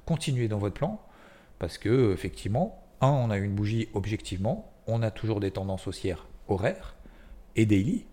Continuez 0.04 0.48
dans 0.48 0.58
votre 0.58 0.74
plan 0.74 1.00
parce 1.60 1.78
que 1.78 2.12
effectivement, 2.12 2.82
un, 3.00 3.10
on 3.10 3.30
a 3.30 3.36
une 3.36 3.54
bougie 3.54 3.88
objectivement, 3.94 4.72
on 4.88 5.02
a 5.02 5.12
toujours 5.12 5.38
des 5.38 5.52
tendances 5.52 5.86
haussières 5.86 6.26
horaires 6.48 6.96
et 7.54 7.66
daily. 7.66 8.06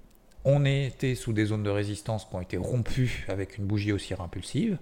On 0.43 0.65
était 0.65 1.15
sous 1.15 1.33
des 1.33 1.45
zones 1.45 1.63
de 1.63 1.69
résistance 1.69 2.25
qui 2.25 2.35
ont 2.35 2.41
été 2.41 2.57
rompues 2.57 3.25
avec 3.27 3.57
une 3.57 3.65
bougie 3.65 3.91
haussière 3.91 4.21
impulsive. 4.21 4.79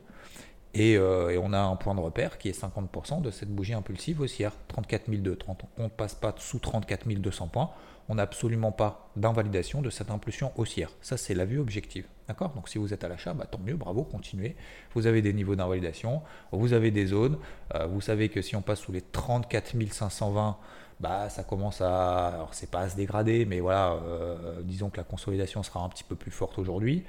Euh, 0.77 1.29
et, 1.29 1.37
on 1.37 1.51
a 1.51 1.59
un 1.59 1.75
point 1.75 1.95
de 1.95 1.99
repère 1.99 2.37
qui 2.37 2.47
est 2.47 2.59
50% 2.59 3.21
de 3.21 3.31
cette 3.31 3.49
bougie 3.49 3.73
impulsive 3.73 4.21
haussière, 4.21 4.53
34 4.67 5.09
200. 5.09 5.57
On 5.77 5.83
ne 5.83 5.87
passe 5.89 6.13
pas 6.13 6.33
sous 6.37 6.59
34 6.59 7.07
200 7.07 7.47
points, 7.47 7.71
on 8.07 8.15
n'a 8.15 8.23
absolument 8.23 8.71
pas 8.71 9.09
d'invalidation 9.15 9.81
de 9.81 9.89
cette 9.89 10.11
impulsion 10.11 10.51
haussière. 10.57 10.91
Ça, 11.01 11.17
c'est 11.17 11.33
la 11.33 11.45
vue 11.45 11.59
objective. 11.59 12.05
D'accord? 12.27 12.49
Donc 12.53 12.69
si 12.69 12.77
vous 12.77 12.93
êtes 12.93 13.03
à 13.03 13.07
l'achat, 13.07 13.33
bah, 13.33 13.47
tant 13.49 13.59
mieux, 13.59 13.75
bravo, 13.75 14.03
continuez. 14.03 14.55
Vous 14.93 15.07
avez 15.07 15.23
des 15.23 15.33
niveaux 15.33 15.55
d'invalidation, 15.55 16.21
vous 16.51 16.73
avez 16.73 16.91
des 16.91 17.07
zones. 17.07 17.39
Euh, 17.73 17.87
vous 17.87 18.01
savez 18.01 18.29
que 18.29 18.41
si 18.41 18.55
on 18.55 18.61
passe 18.61 18.79
sous 18.79 18.91
les 18.91 19.01
34 19.01 19.75
520, 19.91 20.57
bah, 20.99 21.29
ça 21.29 21.43
commence 21.43 21.81
à. 21.81 22.27
Alors, 22.27 22.53
c'est 22.53 22.69
pas 22.69 22.81
à 22.81 22.89
se 22.89 22.95
dégrader, 22.95 23.45
mais 23.45 23.59
voilà, 23.59 23.93
euh, 23.93 24.61
disons 24.63 24.89
que 24.89 24.97
la 24.97 25.03
consolidation 25.03 25.63
sera 25.63 25.81
un 25.81 25.89
petit 25.89 26.03
peu 26.03 26.15
plus 26.15 26.31
forte 26.31 26.59
aujourd'hui 26.59 27.05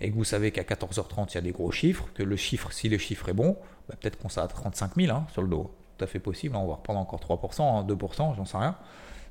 et 0.00 0.10
que 0.10 0.16
vous 0.16 0.24
savez 0.24 0.50
qu'à 0.50 0.62
14h30, 0.62 1.30
il 1.30 1.34
y 1.36 1.38
a 1.38 1.40
des 1.42 1.52
gros 1.52 1.70
chiffres, 1.70 2.08
que 2.14 2.22
le 2.22 2.36
chiffre, 2.36 2.72
si 2.72 2.88
le 2.88 2.98
chiffre 2.98 3.28
est 3.28 3.34
bon, 3.34 3.56
bah, 3.88 3.94
peut-être 4.00 4.18
qu'on 4.18 4.28
sera 4.28 4.44
à 4.44 4.48
35 4.48 4.96
000 4.96 5.16
hein, 5.16 5.26
sur 5.32 5.42
le 5.42 5.48
dos. 5.48 5.70
Tout 5.96 6.04
à 6.04 6.08
fait 6.08 6.18
possible, 6.18 6.56
hein, 6.56 6.60
on 6.60 6.66
va 6.66 6.74
reprendre 6.74 6.98
encore 6.98 7.20
3%, 7.20 7.86
2%, 7.86 8.22
hein, 8.22 8.34
j'en 8.36 8.44
sais 8.44 8.58
rien. 8.58 8.76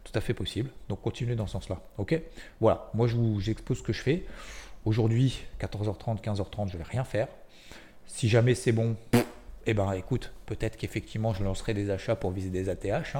Tout 0.03 0.13
à 0.15 0.21
fait 0.21 0.33
possible. 0.33 0.71
Donc 0.89 1.01
continuez 1.01 1.35
dans 1.35 1.45
ce 1.45 1.53
sens-là. 1.53 1.79
Ok? 1.97 2.19
Voilà, 2.59 2.89
moi 2.93 3.07
je 3.07 3.15
vous 3.15 3.39
j'expose 3.39 3.79
ce 3.79 3.83
que 3.83 3.93
je 3.93 4.01
fais. 4.01 4.25
Aujourd'hui, 4.85 5.43
14h30, 5.59 6.21
15h30, 6.21 6.69
je 6.71 6.77
vais 6.77 6.83
rien 6.83 7.03
faire. 7.03 7.27
Si 8.07 8.29
jamais 8.29 8.55
c'est 8.55 8.71
bon, 8.71 8.95
eh 9.65 9.73
ben 9.73 9.91
écoute, 9.91 10.33
peut-être 10.47 10.75
qu'effectivement 10.77 11.33
je 11.33 11.43
lancerai 11.43 11.73
des 11.73 11.91
achats 11.91 12.15
pour 12.15 12.31
viser 12.31 12.49
des 12.49 12.69
ATH. 12.69 13.15
Euh, 13.15 13.19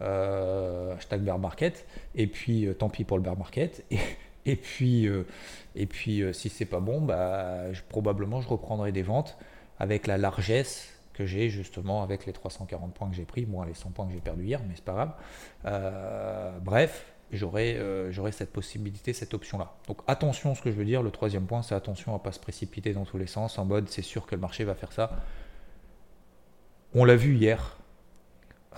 hashtag 0.00 1.22
bear 1.22 1.38
market. 1.38 1.86
Et 2.14 2.26
puis 2.26 2.66
euh, 2.66 2.74
tant 2.74 2.88
pis 2.88 3.04
pour 3.04 3.16
le 3.16 3.22
bear 3.22 3.36
market. 3.36 3.84
Et, 3.90 3.98
et 4.46 4.56
puis, 4.56 5.06
euh, 5.06 5.26
et 5.74 5.86
puis 5.86 6.22
euh, 6.22 6.32
si 6.32 6.48
c'est 6.48 6.66
pas 6.66 6.80
bon, 6.80 7.00
bah, 7.00 7.62
probablement 7.88 8.40
je 8.40 8.48
reprendrai 8.48 8.92
des 8.92 9.02
ventes 9.02 9.36
avec 9.78 10.06
la 10.06 10.18
largesse 10.18 10.90
que 11.14 11.24
j'ai 11.24 11.48
justement 11.48 12.02
avec 12.02 12.26
les 12.26 12.32
340 12.32 12.92
points 12.92 13.08
que 13.08 13.16
j'ai 13.16 13.24
pris, 13.24 13.46
moins 13.46 13.64
les 13.64 13.74
100 13.74 13.90
points 13.90 14.06
que 14.06 14.12
j'ai 14.12 14.20
perdu 14.20 14.44
hier, 14.44 14.60
mais 14.66 14.74
c'est 14.74 14.84
pas 14.84 14.92
grave. 14.92 15.12
Euh, 15.64 16.58
bref, 16.60 17.06
j'aurai 17.32 18.32
cette 18.32 18.52
possibilité, 18.52 19.12
cette 19.12 19.32
option-là. 19.32 19.72
Donc 19.86 19.98
attention, 20.06 20.54
ce 20.54 20.62
que 20.62 20.70
je 20.70 20.76
veux 20.76 20.84
dire, 20.84 21.02
le 21.02 21.10
troisième 21.10 21.46
point, 21.46 21.62
c'est 21.62 21.74
attention 21.74 22.14
à 22.14 22.18
pas 22.18 22.32
se 22.32 22.40
précipiter 22.40 22.92
dans 22.92 23.04
tous 23.04 23.18
les 23.18 23.26
sens, 23.26 23.58
en 23.58 23.64
mode 23.64 23.88
c'est 23.88 24.02
sûr 24.02 24.26
que 24.26 24.34
le 24.34 24.40
marché 24.40 24.64
va 24.64 24.74
faire 24.74 24.92
ça. 24.92 25.10
On 26.94 27.04
l'a 27.04 27.16
vu 27.16 27.36
hier, 27.36 27.78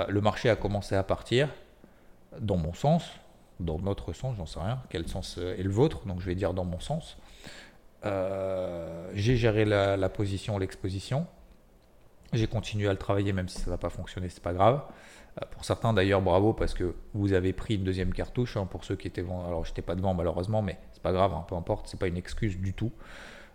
le 0.09 0.21
marché 0.21 0.51
a 0.51 0.57
commencé 0.57 0.95
à 0.95 1.03
partir, 1.03 1.49
dans 2.41 2.57
mon 2.57 2.75
sens, 2.75 3.05
dans 3.61 3.79
notre 3.79 4.13
sens, 4.13 4.37
j'en 4.37 4.47
sais 4.47 4.61
rien, 4.61 4.81
quel 4.91 5.09
sens 5.09 5.39
est 5.39 5.63
le 5.63 5.71
vôtre, 5.71 6.07
donc 6.07 6.21
je 6.21 6.27
vais 6.27 6.35
dire 6.35 6.55
dans 6.55 6.65
mon 6.65 6.81
sens. 6.81 7.17
Euh, 8.05 9.11
j'ai 9.15 9.37
géré 9.37 9.65
la, 9.65 10.09
position, 10.09 10.59
l'exposition. 10.59 11.27
J'ai 12.33 12.47
continué 12.47 12.89
à 12.89 12.93
le 12.93 12.99
travailler, 12.99 13.33
même 13.33 13.49
si 13.49 13.61
ça 13.61 13.71
n'a 13.71 13.79
pas 13.79 13.91
fonctionné, 13.91 14.29
c'est 14.29 14.43
pas 14.43 14.53
grave. 14.53 14.83
Euh, 15.41 15.47
pour 15.51 15.65
certains 15.65 15.93
d'ailleurs, 15.93 16.23
bravo 16.23 16.53
parce 16.53 16.75
que 16.75 16.95
vous 17.15 17.33
avez 17.33 17.53
pris 17.53 17.77
une 17.77 17.85
deuxième 17.85 18.13
cartouche. 18.13 18.57
Hein, 18.57 18.67
pour 18.67 18.85
ceux 18.85 18.97
qui 18.97 19.07
étaient 19.07 19.25
alors 19.25 19.65
j'étais 19.65 19.83
pas 19.83 19.95
devant 19.95 20.15
malheureusement, 20.15 20.63
mais 20.63 20.79
c'est 20.93 21.03
pas 21.03 21.13
grave, 21.13 21.33
hein, 21.35 21.45
peu 21.49 21.55
importe, 21.55 21.89
c'est 21.89 21.99
pas 21.99 22.09
une 22.09 22.17
excuse 22.17 22.59
du 22.59 22.73
tout. 22.73 22.93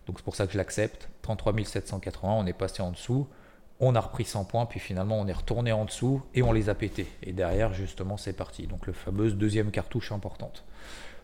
Donc 0.07 0.17
c'est 0.17 0.23
pour 0.23 0.35
ça 0.35 0.47
que 0.47 0.53
je 0.53 0.57
l'accepte. 0.57 1.09
33 1.21 1.53
780, 1.63 2.33
on 2.33 2.45
est 2.45 2.53
passé 2.53 2.81
en 2.81 2.91
dessous 2.91 3.27
on 3.81 3.95
a 3.95 3.99
repris 3.99 4.23
100 4.23 4.45
points, 4.45 4.65
puis 4.65 4.79
finalement 4.79 5.19
on 5.19 5.27
est 5.27 5.33
retourné 5.33 5.71
en 5.71 5.85
dessous 5.85 6.21
et 6.33 6.43
on 6.43 6.53
les 6.53 6.69
a 6.69 6.75
pétés. 6.75 7.07
Et 7.23 7.33
derrière, 7.33 7.73
justement, 7.73 8.15
c'est 8.15 8.33
parti. 8.33 8.67
Donc, 8.67 8.87
le 8.87 8.93
fameuse 8.93 9.35
deuxième 9.35 9.71
cartouche 9.71 10.11
importante. 10.11 10.63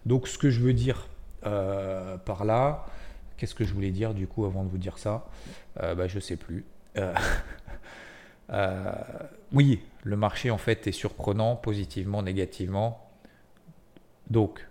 Donc, 0.06 0.28
ce 0.28 0.38
que 0.38 0.50
je 0.50 0.60
veux 0.60 0.74
dire 0.74 1.08
euh, 1.46 2.17
par 2.17 2.43
là, 2.43 2.86
Qu'est-ce 3.38 3.54
que 3.54 3.63
je 3.63 3.74
voulais 3.74 3.91
dire 3.91 4.13
du 4.15 4.28
coup 4.28 4.46
avant 4.46 4.63
de 4.63 4.70
vous 4.70 4.80
dire 4.80 4.98
ça? 4.98 5.28
Euh, 5.82 5.93
bah, 5.93 6.08
Je 6.08 6.20
sais 6.20 6.36
plus. 6.38 6.65
Euh, 6.98 7.13
oui, 9.54 9.80
le 10.04 10.17
marché 10.17 10.50
en 10.50 10.58
fait 10.58 10.88
est 10.88 10.91
surprenant, 10.91 11.56
positivement, 11.56 12.24
négativement. 12.24 13.08
Donc, 14.32 14.67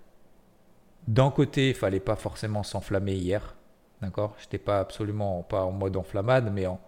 d'un 1.06 1.30
côté, 1.30 1.68
il 1.68 1.74
fallait 1.74 2.00
pas 2.00 2.16
forcément 2.16 2.64
s'enflammer 2.64 3.14
hier. 3.14 3.54
D'accord? 4.02 4.34
Je 4.38 4.44
n'étais 4.44 4.58
pas 4.58 4.80
absolument 4.80 5.42
pas 5.44 5.62
en 5.62 5.70
mode 5.70 5.96
enflammade, 5.96 6.52
mais 6.52 6.66
en, 6.66 6.80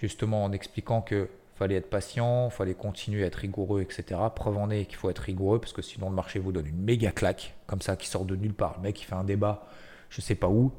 justement 0.00 0.44
en 0.44 0.52
expliquant 0.52 1.00
que 1.02 1.28
fallait 1.58 1.74
être 1.74 1.90
patient, 1.90 2.50
fallait 2.50 2.74
continuer 2.74 3.24
à 3.24 3.26
être 3.26 3.36
rigoureux, 3.36 3.82
etc. 3.82 4.20
Preuve 4.34 4.58
en 4.58 4.70
est 4.70 4.84
qu'il 4.84 4.96
faut 4.96 5.10
être 5.10 5.18
rigoureux 5.18 5.60
parce 5.60 5.72
que 5.72 5.82
sinon 5.82 6.08
le 6.08 6.14
marché 6.14 6.38
vous 6.38 6.52
donne 6.52 6.66
une 6.66 6.80
méga 6.80 7.10
claque 7.10 7.54
comme 7.66 7.82
ça 7.82 7.96
qui 7.96 8.06
sort 8.06 8.24
de 8.24 8.36
nulle 8.36 8.54
part. 8.54 8.74
Le 8.76 8.82
mec 8.82 9.00
il 9.00 9.04
fait 9.04 9.16
un 9.16 9.24
débat, 9.24 9.66
je 10.08 10.20
sais 10.20 10.36
pas 10.36 10.48
où. 10.48 10.72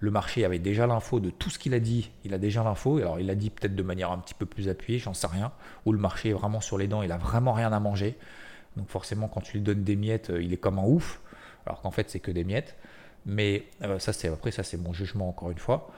le 0.00 0.10
marché 0.10 0.44
avait 0.44 0.58
déjà 0.58 0.86
l'info 0.86 1.20
de 1.20 1.28
tout 1.28 1.50
ce 1.50 1.58
qu'il 1.58 1.74
a 1.74 1.80
dit. 1.80 2.10
Il 2.24 2.32
a 2.32 2.38
déjà 2.38 2.64
l'info. 2.64 2.98
Alors 2.98 3.20
il 3.20 3.28
a 3.28 3.34
dit 3.34 3.50
peut-être 3.50 3.74
de 3.74 3.82
manière 3.82 4.10
un 4.10 4.18
petit 4.18 4.34
peu 4.34 4.46
plus 4.46 4.70
appuyée, 4.70 4.98
j'en 4.98 5.14
sais 5.14 5.26
rien. 5.26 5.52
Ou 5.84 5.92
le 5.92 5.98
marché 5.98 6.30
est 6.30 6.34
vraiment 6.34 6.62
sur 6.62 6.78
les 6.78 6.86
dents, 6.86 7.02
il 7.02 7.12
a 7.12 7.18
vraiment 7.18 7.52
rien 7.52 7.72
à 7.72 7.80
manger. 7.80 8.16
Donc 8.76 8.88
forcément 8.88 9.28
quand 9.28 9.42
tu 9.42 9.58
lui 9.58 9.62
donnes 9.62 9.84
des 9.84 9.96
miettes, 9.96 10.30
euh, 10.30 10.42
il 10.42 10.54
est 10.54 10.58
comme 10.58 10.78
un 10.78 10.84
ouf. 10.84 11.20
Alors 11.66 11.82
qu'en 11.82 11.90
fait 11.90 12.08
c'est 12.08 12.20
que 12.20 12.30
des 12.30 12.44
miettes. 12.44 12.76
Mais 13.26 13.64
euh, 13.82 13.98
ça 13.98 14.14
c'est 14.14 14.28
après 14.28 14.52
ça 14.52 14.62
c'est 14.62 14.78
mon 14.78 14.94
jugement 14.94 15.28
encore 15.28 15.50
une 15.50 15.58
fois. 15.58 15.90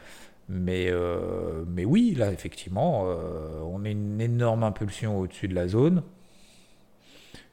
Mais, 0.52 0.88
euh, 0.90 1.64
mais 1.68 1.84
oui, 1.84 2.12
là, 2.16 2.32
effectivement, 2.32 3.04
euh, 3.06 3.60
on 3.60 3.78
met 3.78 3.92
une 3.92 4.20
énorme 4.20 4.64
impulsion 4.64 5.16
au-dessus 5.16 5.46
de 5.46 5.54
la 5.54 5.68
zone. 5.68 6.02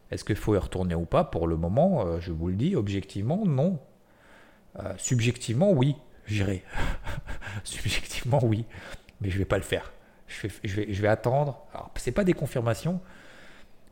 Est-ce 0.09 0.25
qu'il 0.25 0.35
faut 0.35 0.55
y 0.55 0.57
retourner 0.57 0.95
ou 0.95 1.05
pas? 1.05 1.23
Pour 1.23 1.47
le 1.47 1.57
moment, 1.57 2.07
euh, 2.07 2.19
je 2.19 2.31
vous 2.31 2.47
le 2.47 2.55
dis, 2.55 2.75
objectivement, 2.75 3.45
non. 3.45 3.79
subjectivement, 4.97 5.71
oui, 5.71 5.95
j'irai. 6.25 6.63
subjectivement, 7.63 8.43
oui. 8.43 8.65
Mais 9.21 9.29
je 9.29 9.35
ne 9.35 9.39
vais 9.39 9.45
pas 9.45 9.57
le 9.57 9.63
faire. 9.63 9.93
Je 10.25 10.47
vais, 10.47 10.53
je 10.63 11.01
vais, 11.03 11.07
attendre. 11.07 11.67
Alors, 11.75 11.91
ce 11.95 12.09
pas 12.09 12.23
des 12.23 12.33
confirmations, 12.33 12.99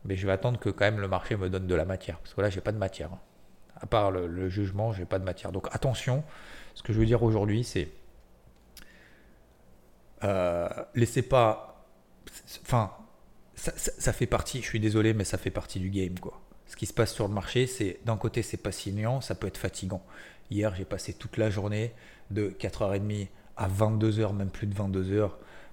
mais 0.04 0.16
je 0.16 0.26
vais 0.26 0.34
attendre 0.34 0.60
que 0.60 0.70
quand 0.70 0.86
même 0.86 1.00
le 1.00 1.08
marché 1.08 1.38
me 1.38 1.48
donne 1.48 1.68
de 1.68 1.76
la 1.76 1.86
matière. 1.86 2.18
Parce 2.18 2.34
que 2.34 2.42
là, 2.42 2.50
j'ai 2.50 2.62
pas 2.62 2.72
de 2.72 2.80
matière. 2.80 3.12
À 3.76 3.86
part 3.86 4.10
le, 4.10 4.26
le 4.26 4.50
jugement, 4.50 4.94
j'ai 4.94 5.06
pas 5.06 5.20
de 5.20 5.26
matière. 5.26 5.52
Donc 5.52 5.68
attention, 5.72 6.24
ce 6.74 6.82
que 6.82 6.92
je 6.92 6.98
veux 6.98 7.06
dire 7.06 7.22
aujourd'hui, 7.22 7.64
c'est 7.64 7.92
euh, 10.26 10.68
laissez 10.96 11.22
pas. 11.22 11.86
Enfin, 12.64 12.92
ça, 13.56 14.12
fait 14.12 14.26
partie, 14.26 14.62
je 14.62 14.68
suis 14.68 14.80
désolé, 14.80 15.14
mais 15.14 15.24
ça 15.24 15.38
fait 15.38 15.52
partie 15.52 15.80
du 15.80 15.90
game, 15.90 16.20
quoi. 16.20 16.42
Ce 16.68 16.76
qui 16.76 16.86
se 16.86 16.94
passe 16.94 17.14
sur 17.14 17.28
le 17.28 17.34
marché, 17.34 17.68
c'est 17.68 18.00
d'un 18.06 18.18
côté, 18.18 18.42
c'est 18.42 18.58
pas 18.58 18.72
signant, 18.72 19.22
ça 19.22 19.36
peut 19.36 19.48
être 19.48 19.58
fatigant. 19.58 20.04
Hier, 20.50 20.74
j'ai 20.76 20.84
passé 20.84 21.14
toute 21.14 21.38
la 21.38 21.50
journée 21.50 21.94
de 22.32 22.50
4h30 22.60 23.28
à 23.56 23.70
22h, 23.70 24.34
même 24.34 24.50
plus 24.50 24.68
de 24.68 24.76
22h, 24.76 25.30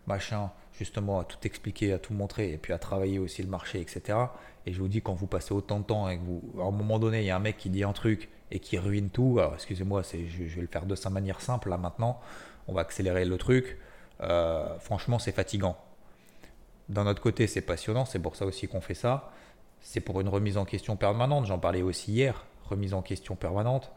machin, 0.06 0.50
justement, 0.78 1.20
à 1.20 1.24
tout 1.24 1.38
expliquer, 1.44 1.92
à 1.92 1.98
tout 1.98 2.12
montrer, 2.12 2.52
et 2.52 2.58
puis 2.58 2.72
à 2.72 2.78
travailler 2.78 3.18
aussi 3.18 3.42
le 3.42 3.48
marché, 3.48 3.80
etc. 3.80 4.18
Et 4.66 4.72
je 4.72 4.80
vous 4.80 4.88
dis, 4.88 5.00
quand 5.00 5.14
vous 5.14 5.26
passez 5.26 5.54
autant 5.54 5.80
de 5.80 5.84
temps 5.84 6.08
et 6.08 6.18
que 6.18 6.22
vous, 6.22 6.42
à 6.60 6.66
un 6.66 6.70
moment 6.70 6.98
donné, 6.98 7.20
il 7.20 7.26
y 7.26 7.30
a 7.30 7.36
un 7.36 7.40
mec 7.40 7.56
qui 7.56 7.70
dit 7.70 7.84
un 7.84 7.92
truc 7.92 8.28
et 8.50 8.60
qui 8.60 8.78
ruine 8.78 9.08
tout, 9.08 9.36
alors 9.38 9.54
excusez-moi, 9.54 10.02
je 10.02 10.18
vais 10.18 10.60
le 10.60 10.68
faire 10.68 10.84
de 10.84 10.94
sa 10.94 11.10
manière 11.10 11.40
simple, 11.40 11.70
là 11.70 11.78
maintenant, 11.78 12.20
on 12.68 12.74
va 12.74 12.82
accélérer 12.82 13.24
le 13.24 13.38
truc 13.38 13.78
euh, 14.22 14.78
franchement, 14.78 15.18
c'est 15.18 15.32
fatigant. 15.32 15.76
D'un 16.88 17.06
autre 17.06 17.22
côté, 17.22 17.46
c'est 17.46 17.60
passionnant, 17.60 18.04
c'est 18.04 18.18
pour 18.18 18.36
ça 18.36 18.46
aussi 18.46 18.68
qu'on 18.68 18.80
fait 18.80 18.94
ça. 18.94 19.30
C'est 19.80 20.00
pour 20.00 20.20
une 20.20 20.28
remise 20.28 20.58
en 20.58 20.64
question 20.64 20.96
permanente, 20.96 21.46
j'en 21.46 21.58
parlais 21.58 21.82
aussi 21.82 22.12
hier, 22.12 22.44
remise 22.68 22.94
en 22.94 23.02
question 23.02 23.34
permanente. 23.34 23.90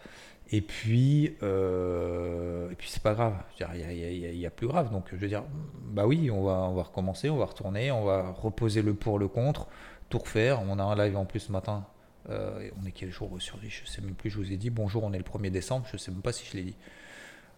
Et 0.52 0.62
puis, 0.62 1.36
euh, 1.42 2.70
et 2.70 2.76
puis 2.76 2.90
c'est 2.90 3.02
pas 3.02 3.14
grave, 3.14 3.34
il 3.60 4.40
y, 4.40 4.46
a 4.46 4.50
plus 4.52 4.68
grave. 4.68 4.92
Donc, 4.92 5.06
je 5.12 5.16
veux 5.16 5.28
dire, 5.28 5.44
bah 5.88 6.06
oui, 6.06 6.30
on 6.30 6.44
va, 6.44 6.68
on 6.70 6.76
va 6.76 6.84
recommencer, 6.84 7.30
on 7.30 7.38
va 7.38 7.46
retourner, 7.46 7.92
on 7.92 8.04
va 8.06 8.32
reposer 8.32 8.84
le 8.84 8.94
pour, 8.94 9.18
le 9.18 9.28
contre, 9.28 9.68
tout 10.10 10.20
refaire. 10.20 10.62
On 10.68 10.78
a 10.78 10.84
un 10.84 10.96
live 10.96 11.18
en 11.18 11.26
plus 11.26 11.40
ce 11.40 11.52
matin. 11.52 11.86
Euh, 12.30 12.70
on 12.82 12.86
est 12.86 12.92
quel 12.92 13.12
jour 13.12 13.32
aujourd'hui 13.32 13.70
Je 13.70 13.86
sais 13.86 14.02
même 14.02 14.16
plus, 14.16 14.30
je 14.30 14.38
vous 14.38 14.52
ai 14.52 14.58
dit 14.58 14.70
bonjour, 14.70 15.04
on 15.04 15.14
est 15.14 15.18
le 15.18 15.24
1er 15.24 15.52
décembre, 15.52 15.88
je 15.92 15.98
sais 15.98 16.12
même 16.12 16.22
pas 16.22 16.32
si 16.32 16.46
je 16.46 16.58
l'ai 16.58 16.64
dit. 16.64 16.76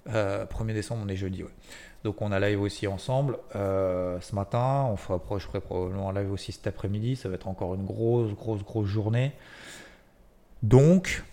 1er 0.08 0.74
décembre, 0.74 1.04
on 1.06 1.10
est 1.10 1.16
jeudi. 1.16 1.44
Donc 2.04 2.22
on 2.22 2.32
a 2.32 2.40
live 2.40 2.62
aussi 2.62 2.88
ensemble 2.88 3.38
euh, 3.56 4.20
ce 4.22 4.36
matin. 4.36 4.88
On 4.90 4.96
fera, 4.96 5.20
je 5.38 5.46
ferai 5.46 5.60
probablement 5.60 6.10
un 6.10 6.14
live 6.14 6.32
aussi 6.32 6.52
cet 6.52 6.68
après-midi. 6.68 7.16
Ça 7.16 7.30
va 7.30 7.36
être 7.36 7.48
encore 7.48 7.76
une 7.76 7.86
grosse, 7.86 8.34
grosse, 8.34 8.64
grosse 8.64 8.88
journée. 8.88 9.34
Donc, 10.64 11.24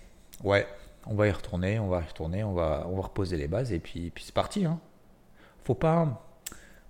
ouais, 0.43 0.67
on 1.07 1.15
va 1.15 1.29
y 1.29 1.31
retourner, 1.31 1.79
on 1.79 1.89
va 1.89 2.01
y 2.01 2.07
retourner, 2.07 2.45
on 2.45 2.53
va, 2.53 2.87
on 2.89 2.97
va 2.97 3.03
reposer 3.03 3.37
les 3.37 3.49
bases 3.49 3.73
et 3.73 3.79
puis, 3.79 4.11
puis 4.11 4.25
c'est 4.25 4.35
parti. 4.35 4.65
Hein. 4.65 4.79
Faut 5.65 5.75
pas, 5.75 6.25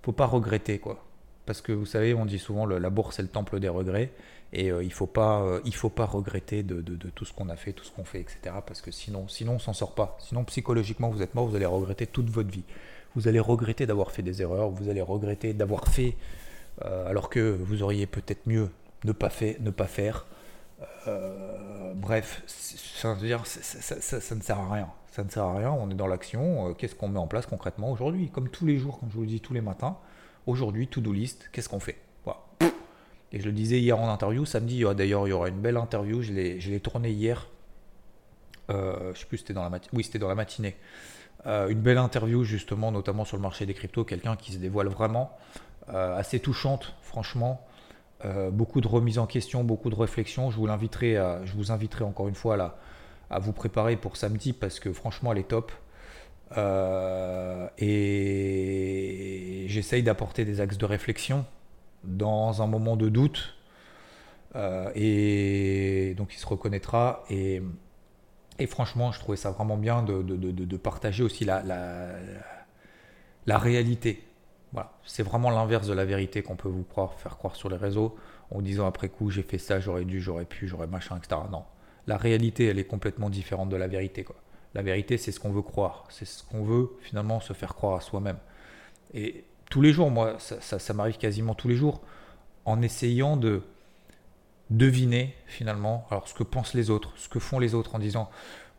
faut 0.01 0.11
pas 0.11 0.25
regretter 0.25 0.79
quoi. 0.79 1.03
Parce 1.45 1.61
que 1.61 1.71
vous 1.71 1.85
savez, 1.85 2.13
on 2.13 2.25
dit 2.25 2.39
souvent 2.39 2.65
le, 2.65 2.79
la 2.79 2.89
bourse 2.89 3.19
est 3.19 3.23
le 3.23 3.27
temple 3.27 3.59
des 3.59 3.69
regrets 3.69 4.11
et 4.53 4.71
euh, 4.71 4.83
il 4.83 4.93
faut 4.93 5.07
pas, 5.07 5.41
euh, 5.41 5.59
il 5.65 5.75
faut 5.75 5.89
pas 5.89 6.05
regretter 6.05 6.63
de, 6.63 6.81
tout 7.13 7.25
ce 7.25 7.33
qu'on 7.33 7.49
a 7.49 7.55
fait, 7.55 7.73
tout 7.73 7.83
ce 7.83 7.91
qu'on 7.91 8.05
fait, 8.05 8.21
etc. 8.21 8.55
Parce 8.65 8.81
que 8.81 8.91
sinon, 8.91 9.27
sinon 9.27 9.53
on 9.53 9.59
s'en 9.59 9.73
sort 9.73 9.95
pas. 9.95 10.17
Sinon 10.19 10.43
psychologiquement 10.45 11.09
vous 11.09 11.21
êtes 11.21 11.35
mort, 11.35 11.45
vous 11.47 11.55
allez 11.55 11.65
regretter 11.65 12.07
toute 12.07 12.29
votre 12.29 12.49
vie 12.49 12.63
vous 13.15 13.29
allez 13.29 13.39
regretter 13.39 13.85
d'avoir 13.85 14.11
fait 14.11 14.23
des 14.23 14.41
erreurs, 14.41 14.69
vous 14.69 14.89
allez 14.89 15.01
regretter 15.01 15.53
d'avoir 15.53 15.87
fait 15.87 16.17
euh, 16.83 17.09
alors 17.09 17.29
que 17.29 17.39
vous 17.39 17.81
auriez 17.81 18.07
peut-être 18.07 18.45
mieux 18.45 18.69
ne 19.05 19.13
pas, 19.13 19.29
fait, 19.29 19.57
ne 19.61 19.69
pas 19.69 19.87
faire. 19.87 20.25
Bref, 21.95 22.43
ça, 22.45 23.15
ça, 23.15 24.35
ne 24.35 24.41
sert 24.41 24.59
à 24.59 24.73
rien. 24.73 24.89
Ça 25.13 25.23
ne 25.23 25.29
sert 25.29 25.43
à 25.43 25.55
rien, 25.55 25.71
on 25.71 25.89
est 25.89 25.95
dans 25.95 26.07
l'action. 26.07 26.73
Qu'est-ce 26.73 26.93
qu'on 26.93 27.07
met 27.07 27.19
en 27.19 27.27
place 27.27 27.45
concrètement 27.45 27.89
aujourd'hui? 27.89 28.29
Comme 28.31 28.49
tous 28.49 28.65
les 28.65 28.77
jours, 28.77 28.99
comme 28.99 29.09
je 29.09 29.15
vous 29.15 29.21
le 29.21 29.27
dis 29.27 29.39
tous 29.39 29.53
les 29.53 29.61
matins, 29.61 29.95
aujourd'hui, 30.45 30.89
to-do 30.89 31.13
list, 31.13 31.49
qu'est-ce 31.53 31.69
qu'on 31.69 31.79
fait? 31.79 32.04
Et 33.31 33.39
je 33.39 33.45
le 33.45 33.51
disais 33.51 33.79
hier 33.79 33.99
en 33.99 34.09
interview, 34.09 34.45
samedi, 34.45 34.83
d'ailleurs, 34.95 35.27
il 35.27 35.31
y 35.31 35.33
aura 35.33 35.49
une 35.49 35.59
belle 35.59 35.77
interview, 35.77 36.21
je 36.21 36.31
l'ai 36.31 36.79
tournée 36.79 37.11
hier. 37.11 37.47
je 38.69 39.13
sais 39.15 39.25
plus, 39.25 39.39
c'était 39.39 39.53
dans 39.53 39.67
la 39.67 39.79
Oui, 39.93 40.03
c'était 40.03 40.19
dans 40.19 40.27
la 40.27 40.35
matinée. 40.35 40.75
Euh, 41.47 41.67
une 41.67 41.81
belle 41.81 41.97
interview 41.99 42.43
justement, 42.43 42.91
notamment 42.91 43.23
sur 43.25 43.37
le 43.37 43.41
marché 43.43 43.65
des 43.65 43.73
cryptos, 43.73 44.03
quelqu'un 44.03 44.35
qui 44.35 44.51
se 44.51 44.57
dévoile 44.57 44.87
vraiment, 44.87 45.31
euh, 45.89 46.17
assez 46.17 46.39
touchante, 46.39 46.95
franchement. 47.01 47.65
Euh, 48.23 48.49
beaucoup 48.49 48.81
de 48.81 48.87
remises 48.87 49.19
en 49.19 49.27
question, 49.27 49.63
beaucoup 49.63 49.89
de 49.89 49.95
réflexions. 49.95 50.49
Je 50.49 50.57
vous 50.57 50.67
je 50.67 51.53
vous 51.55 51.71
inviterai 51.71 52.03
encore 52.03 52.27
une 52.27 52.35
fois 52.35 52.57
là, 52.57 52.77
à 53.29 53.39
vous 53.39 53.53
préparer 53.53 53.95
pour 53.95 54.17
samedi 54.17 54.53
parce 54.53 54.79
que 54.79 54.91
franchement, 54.93 55.31
elle 55.33 55.39
est 55.39 55.47
top. 55.47 55.71
et 57.77 59.65
j'essaye 59.67 60.03
d'apporter 60.03 60.45
des 60.45 60.61
axes 60.61 60.77
de 60.77 60.85
réflexion 60.85 61.45
dans 62.07 62.61
un 62.61 62.67
moment 62.67 62.95
de 62.97 63.09
doute. 63.09 63.55
et 64.95 66.13
donc 66.17 66.33
il 66.33 66.37
se 66.37 66.45
reconnaîtra. 66.47 67.23
Et 67.29 67.61
et 68.59 68.67
franchement, 68.67 69.11
je 69.11 69.19
trouvais 69.19 69.37
ça 69.37 69.51
vraiment 69.51 69.77
bien 69.77 70.01
de, 70.01 70.21
de, 70.21 70.35
de, 70.37 70.51
de 70.51 70.77
partager 70.77 71.23
aussi 71.23 71.43
la, 71.43 71.61
la, 71.63 72.07
la 73.45 73.57
réalité. 73.57 74.23
Voilà. 74.71 74.93
C'est 75.05 75.23
vraiment 75.23 75.49
l'inverse 75.49 75.87
de 75.87 75.93
la 75.93 76.05
vérité 76.05 76.41
qu'on 76.41 76.55
peut 76.55 76.69
vous 76.69 76.83
croire, 76.83 77.15
faire 77.15 77.37
croire 77.37 77.55
sur 77.55 77.69
les 77.69 77.75
réseaux 77.77 78.15
en 78.51 78.61
disant 78.61 78.85
après 78.87 79.09
coup 79.09 79.29
j'ai 79.29 79.41
fait 79.43 79.57
ça, 79.57 79.79
j'aurais 79.79 80.05
dû, 80.05 80.21
j'aurais 80.21 80.45
pu, 80.45 80.67
j'aurais 80.67 80.87
machin, 80.87 81.17
etc. 81.17 81.41
Non. 81.51 81.63
La 82.07 82.17
réalité, 82.17 82.65
elle 82.67 82.79
est 82.79 82.85
complètement 82.85 83.29
différente 83.29 83.69
de 83.69 83.75
la 83.75 83.87
vérité. 83.87 84.23
Quoi. 84.23 84.35
La 84.73 84.81
vérité, 84.81 85.17
c'est 85.17 85.31
ce 85.31 85.39
qu'on 85.39 85.51
veut 85.51 85.61
croire. 85.61 86.05
C'est 86.09 86.25
ce 86.25 86.43
qu'on 86.43 86.63
veut 86.63 86.91
finalement 87.01 87.39
se 87.39 87.53
faire 87.53 87.73
croire 87.75 87.97
à 87.97 88.01
soi-même. 88.01 88.37
Et 89.13 89.43
tous 89.75 89.81
les 89.81 89.91
jours, 89.91 90.09
moi, 90.09 90.37
ça, 90.39 90.61
ça, 90.61 90.79
ça 90.79 90.93
m'arrive 90.93 91.17
quasiment 91.17 91.53
tous 91.53 91.67
les 91.67 91.75
jours, 91.75 91.99
en 92.63 92.81
essayant 92.81 93.35
de, 93.35 93.61
deviner 94.69 95.35
finalement 95.47 96.07
alors 96.11 96.29
ce 96.29 96.33
que 96.33 96.43
pensent 96.43 96.73
les 96.75 96.89
autres, 96.89 97.11
ce 97.17 97.27
que 97.27 97.39
font 97.39 97.59
les 97.59 97.75
autres 97.75 97.93
en 97.93 97.99
disant 97.99 98.29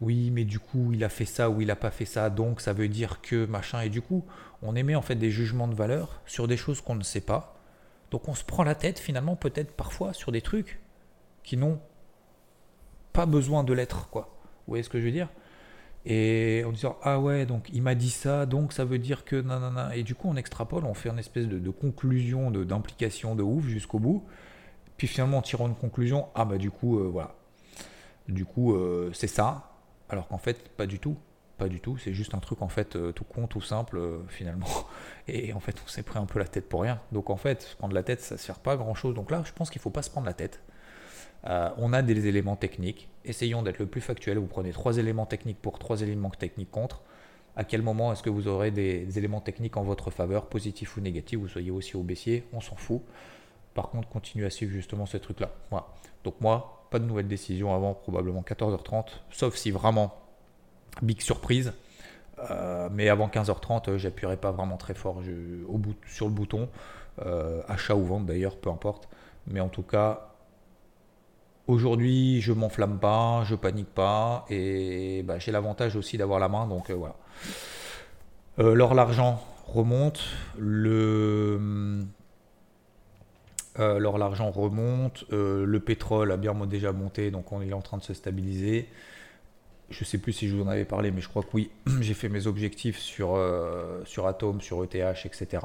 oui 0.01 0.31
mais 0.31 0.45
du 0.45 0.59
coup 0.59 0.93
il 0.95 1.05
a 1.05 1.11
fait 1.11 1.27
ça 1.27 1.51
ou 1.51 1.61
il 1.61 1.67
n'a 1.67 1.77
pas 1.77 1.91
fait 1.91 2.07
ça 2.07 2.31
donc 2.31 2.63
ça 2.63 2.73
veut 2.73 2.89
dire 2.89 3.21
que 3.21 3.45
machin. 3.45 3.83
Et 3.83 3.91
du 3.91 4.01
coup 4.01 4.25
on 4.63 4.75
émet 4.75 4.95
en 4.95 5.03
fait 5.03 5.17
des 5.17 5.31
jugements 5.31 5.69
de 5.69 5.75
valeur 5.75 6.23
sur 6.25 6.49
des 6.49 6.57
choses 6.57 6.81
qu'on 6.81 6.95
ne 6.95 7.03
sait 7.03 7.21
pas. 7.21 7.59
Donc 8.11 8.27
on 8.27 8.35
se 8.35 8.43
prend 8.43 8.65
la 8.65 8.75
tête 8.75 8.99
finalement 8.99 9.37
peut-être 9.37 9.73
parfois 9.73 10.15
sur 10.15 10.33
des 10.33 10.41
trucs 10.41 10.81
qui 11.43 11.59
n'ont 11.59 11.79
pas 13.13 13.27
besoin 13.27 13.65
de 13.65 13.75
l'être 13.75 14.09
quoi. 14.09 14.35
Vous 14.67 14.73
voyez 14.73 14.83
ce 14.83 14.89
que 14.89 14.99
je 14.99 15.05
veux 15.05 15.13
dire? 15.13 15.29
Et 16.07 16.63
en 16.65 16.71
disant 16.71 16.97
ah 17.03 17.19
ouais 17.19 17.47
donc 17.47 17.69
il 17.73 17.83
m'a 17.83 17.97
dit 17.97 18.11
ça 18.11 18.47
donc 18.47 18.73
ça 18.73 18.85
veut 18.85 18.99
dire 18.99 19.25
que 19.25 19.37
non 19.37 19.91
et 19.91 20.05
du 20.05 20.15
coup 20.15 20.29
on 20.29 20.37
extrapole 20.37 20.85
on 20.85 20.95
fait 20.95 21.09
une 21.09 21.19
espèce 21.19 21.49
de, 21.49 21.59
de 21.59 21.71
conclusion 21.71 22.51
d'implication 22.51 23.35
de 23.35 23.43
ouf 23.43 23.67
jusqu'au 23.67 23.99
bout 23.99 24.25
puis 24.97 25.07
finalement, 25.07 25.39
en 25.39 25.43
tirant 25.43 25.67
une 25.67 25.75
conclusion, 25.75 26.29
ah 26.35 26.45
bah 26.45 26.59
du 26.59 26.71
coup, 26.71 26.99
euh, 26.99 27.09
voilà. 27.09 27.35
Du 28.29 28.45
coup, 28.45 28.75
euh, 28.75 29.11
c'est 29.13 29.27
ça. 29.27 29.73
Alors 30.09 30.29
qu'en 30.29 30.39
fait, 30.39 30.69
pas 30.71 30.87
du 30.87 30.99
tout. 30.99 31.17
Pas 31.59 31.69
du 31.69 31.81
tout. 31.81 31.97
C'est 31.97 32.13
juste 32.13 32.35
un 32.35 32.39
truc 32.39 32.61
en 32.61 32.69
fait 32.69 32.97
euh, 32.97 33.13
tout 33.13 33.25
con, 33.25 33.47
tout 33.47 33.61
simple 33.61 34.01
finalement. 34.29 34.67
Et 35.29 35.53
en 35.53 35.61
fait, 35.61 35.81
on 35.85 35.89
s'est 35.89 36.03
pris 36.03 36.19
un 36.19 36.27
peu 36.27 36.39
la 36.39 36.47
tête 36.47 36.69
pour 36.69 36.83
rien. 36.83 37.01
Donc 37.13 37.31
en 37.31 37.37
fait, 37.37 37.77
prendre 37.79 37.95
la 37.95 38.03
tête, 38.03 38.21
ça 38.21 38.37
sert 38.37 38.59
pas 38.59 38.73
à 38.73 38.77
grand 38.77 38.95
chose. 38.95 39.15
Donc 39.15 39.31
là, 39.31 39.43
je 39.45 39.53
pense 39.53 39.71
qu'il 39.71 39.81
faut 39.81 39.91
pas 39.91 40.03
se 40.03 40.11
prendre 40.11 40.27
la 40.27 40.35
tête. 40.35 40.61
On 41.77 41.93
a 41.93 42.03
des 42.03 42.27
éléments 42.27 42.57
techniques. 42.57 43.09
Essayons 43.25 43.63
d'être 43.63 43.79
le 43.79 43.87
plus 43.87 44.01
factuel. 44.01 44.39
Vous 44.39 44.47
prenez 44.47 44.73
trois 44.73 44.99
éléments 44.99 45.27
techniques 45.27 45.61
pour, 45.61 45.79
trois 45.79 46.03
éléments 46.03 46.31
techniques 46.31 46.71
contre. 46.71 47.03
à 47.57 47.65
quel 47.65 47.83
moment 47.83 48.13
est-ce 48.13 48.23
que 48.23 48.31
vous 48.31 48.49
aurez 48.49 48.71
des, 48.71 49.19
éléments 49.19 49.41
techniques 49.41 49.77
en 49.77 49.83
votre 49.83 50.11
faveur, 50.11 50.47
positifs 50.47 50.97
ou 50.97 51.01
négatifs, 51.01 51.39
vous 51.39 51.49
soyez 51.49 51.71
aussi 51.71 51.97
au 51.97 52.03
baissier, 52.03 52.45
on 52.53 52.61
s'en 52.61 52.77
fout. 52.77 53.03
Par 53.75 53.89
contre, 53.89 54.09
continuez 54.09 54.47
à 54.47 54.51
suivre 54.51 54.73
justement 54.73 55.07
ce 55.07 55.17
truc-là. 55.17 55.51
Donc 56.25 56.41
moi, 56.41 56.87
pas 56.91 56.99
de 56.99 57.05
nouvelles 57.05 57.29
décisions 57.29 57.75
avant 57.75 57.95
probablement 57.95 58.43
14h30, 58.43 59.07
sauf 59.31 59.55
si 59.57 59.71
vraiment 59.71 60.15
big 61.03 61.21
surprise. 61.21 61.73
Euh, 62.51 62.89
mais 62.93 63.09
avant 63.09 63.29
15h30, 63.29 63.97
j'appuierai 63.97 64.37
pas 64.37 64.51
vraiment 64.51 64.77
très 64.77 64.95
fort 64.95 65.23
sur 66.07 66.27
le 66.27 66.33
bouton. 66.33 66.69
Euh, 67.25 67.63
achat 67.67 67.95
ou 67.95 68.05
vente 68.05 68.27
d'ailleurs, 68.27 68.57
peu 68.57 68.71
importe. 68.71 69.09
Mais 69.47 69.61
en 69.61 69.69
tout 69.69 69.83
cas, 69.83 70.36
aujourd'hui, 71.67 72.41
je 72.41 72.53
m'enflamme 72.53 72.99
pas, 72.99 73.45
je 73.45 73.55
panique 73.55 73.89
pas. 73.89 74.45
Et 74.51 75.23
bah, 75.25 75.39
j'ai 75.39 75.53
l'avantage 75.53 75.97
aussi 75.97 76.19
d'avoir 76.19 76.39
la 76.41 76.49
main. 76.49 76.67
Donc 76.67 76.91
euh, 76.91 76.95
voilà. 76.95 77.17
L'or, 78.59 78.95
l'argent 78.95 79.43
remonte. 79.67 80.25
Le. 80.59 82.05
l'or, 83.79 84.19
l'argent 84.19 84.51
remonte. 84.51 85.25
le 85.31 85.79
pétrole 85.79 86.33
a 86.33 86.37
bien 86.37 86.55
déjà 86.67 86.93
monté, 86.93 87.31
donc 87.31 87.53
on 87.53 87.61
est 87.61 87.73
en 87.73 87.83
train 87.83 87.99
de 87.99 88.03
se 88.03 88.15
stabiliser 88.15 88.89
je 89.91 90.05
sais 90.05 90.19
plus 90.19 90.33
si 90.33 90.49
je 90.49 90.57
vous 90.57 90.63
en 90.63 90.69
avais 90.69 90.85
parlé, 90.85 91.11
mais 91.11 91.21
je 91.21 91.29
crois 91.29 91.43
que 91.43 91.51
oui, 91.55 91.71
j'ai 92.01 92.15
fait 92.15 92.29
mes 92.29 92.47
objectifs 92.47 92.99
sur, 92.99 93.35
euh, 93.35 94.03
sur 94.05 94.27
Atom, 94.27 94.61
sur 94.61 94.83
ETH, 94.85 94.95
etc. 95.25 95.65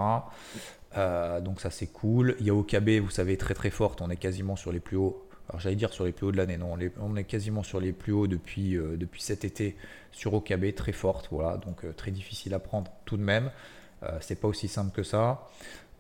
Euh, 0.98 1.42
donc 1.42 1.62
ça 1.62 1.70
c'est 1.70 1.88
cool. 1.88 2.36
Il 2.40 2.46
y 2.46 2.50
a 2.50 2.54
OKB, 2.54 3.02
vous 3.02 3.10
savez, 3.10 3.38
très 3.38 3.54
très 3.54 3.70
forte, 3.70 4.02
on 4.02 4.10
est 4.10 4.18
quasiment 4.18 4.56
sur 4.56 4.72
les 4.72 4.80
plus 4.80 4.98
hauts. 4.98 5.28
Alors 5.52 5.60
j'allais 5.60 5.76
dire 5.76 5.94
sur 5.94 6.06
les 6.06 6.12
plus 6.12 6.26
hauts 6.26 6.32
de 6.32 6.38
l'année, 6.38 6.58
non, 6.58 6.76
on 7.00 7.16
est, 7.16 7.24
quasiment 7.26 7.62
sur 7.62 7.80
les 7.80 7.94
plus 7.94 8.12
hauts 8.12 8.28
depuis, 8.28 8.76
euh, 8.76 8.98
depuis 8.98 9.22
cet 9.22 9.46
été 9.46 9.76
sur 10.12 10.34
OKB, 10.34 10.74
très 10.74 10.92
forte, 10.92 11.28
voilà, 11.30 11.58
donc 11.58 11.86
très 11.96 12.10
difficile 12.10 12.54
à 12.56 12.60
prendre 12.60 12.92
tout 13.06 13.18
de 13.18 13.24
même. 13.24 13.52
c'est 14.20 14.40
pas 14.40 14.48
aussi 14.48 14.68
simple 14.68 14.92
que 14.92 15.04
ça. 15.04 15.48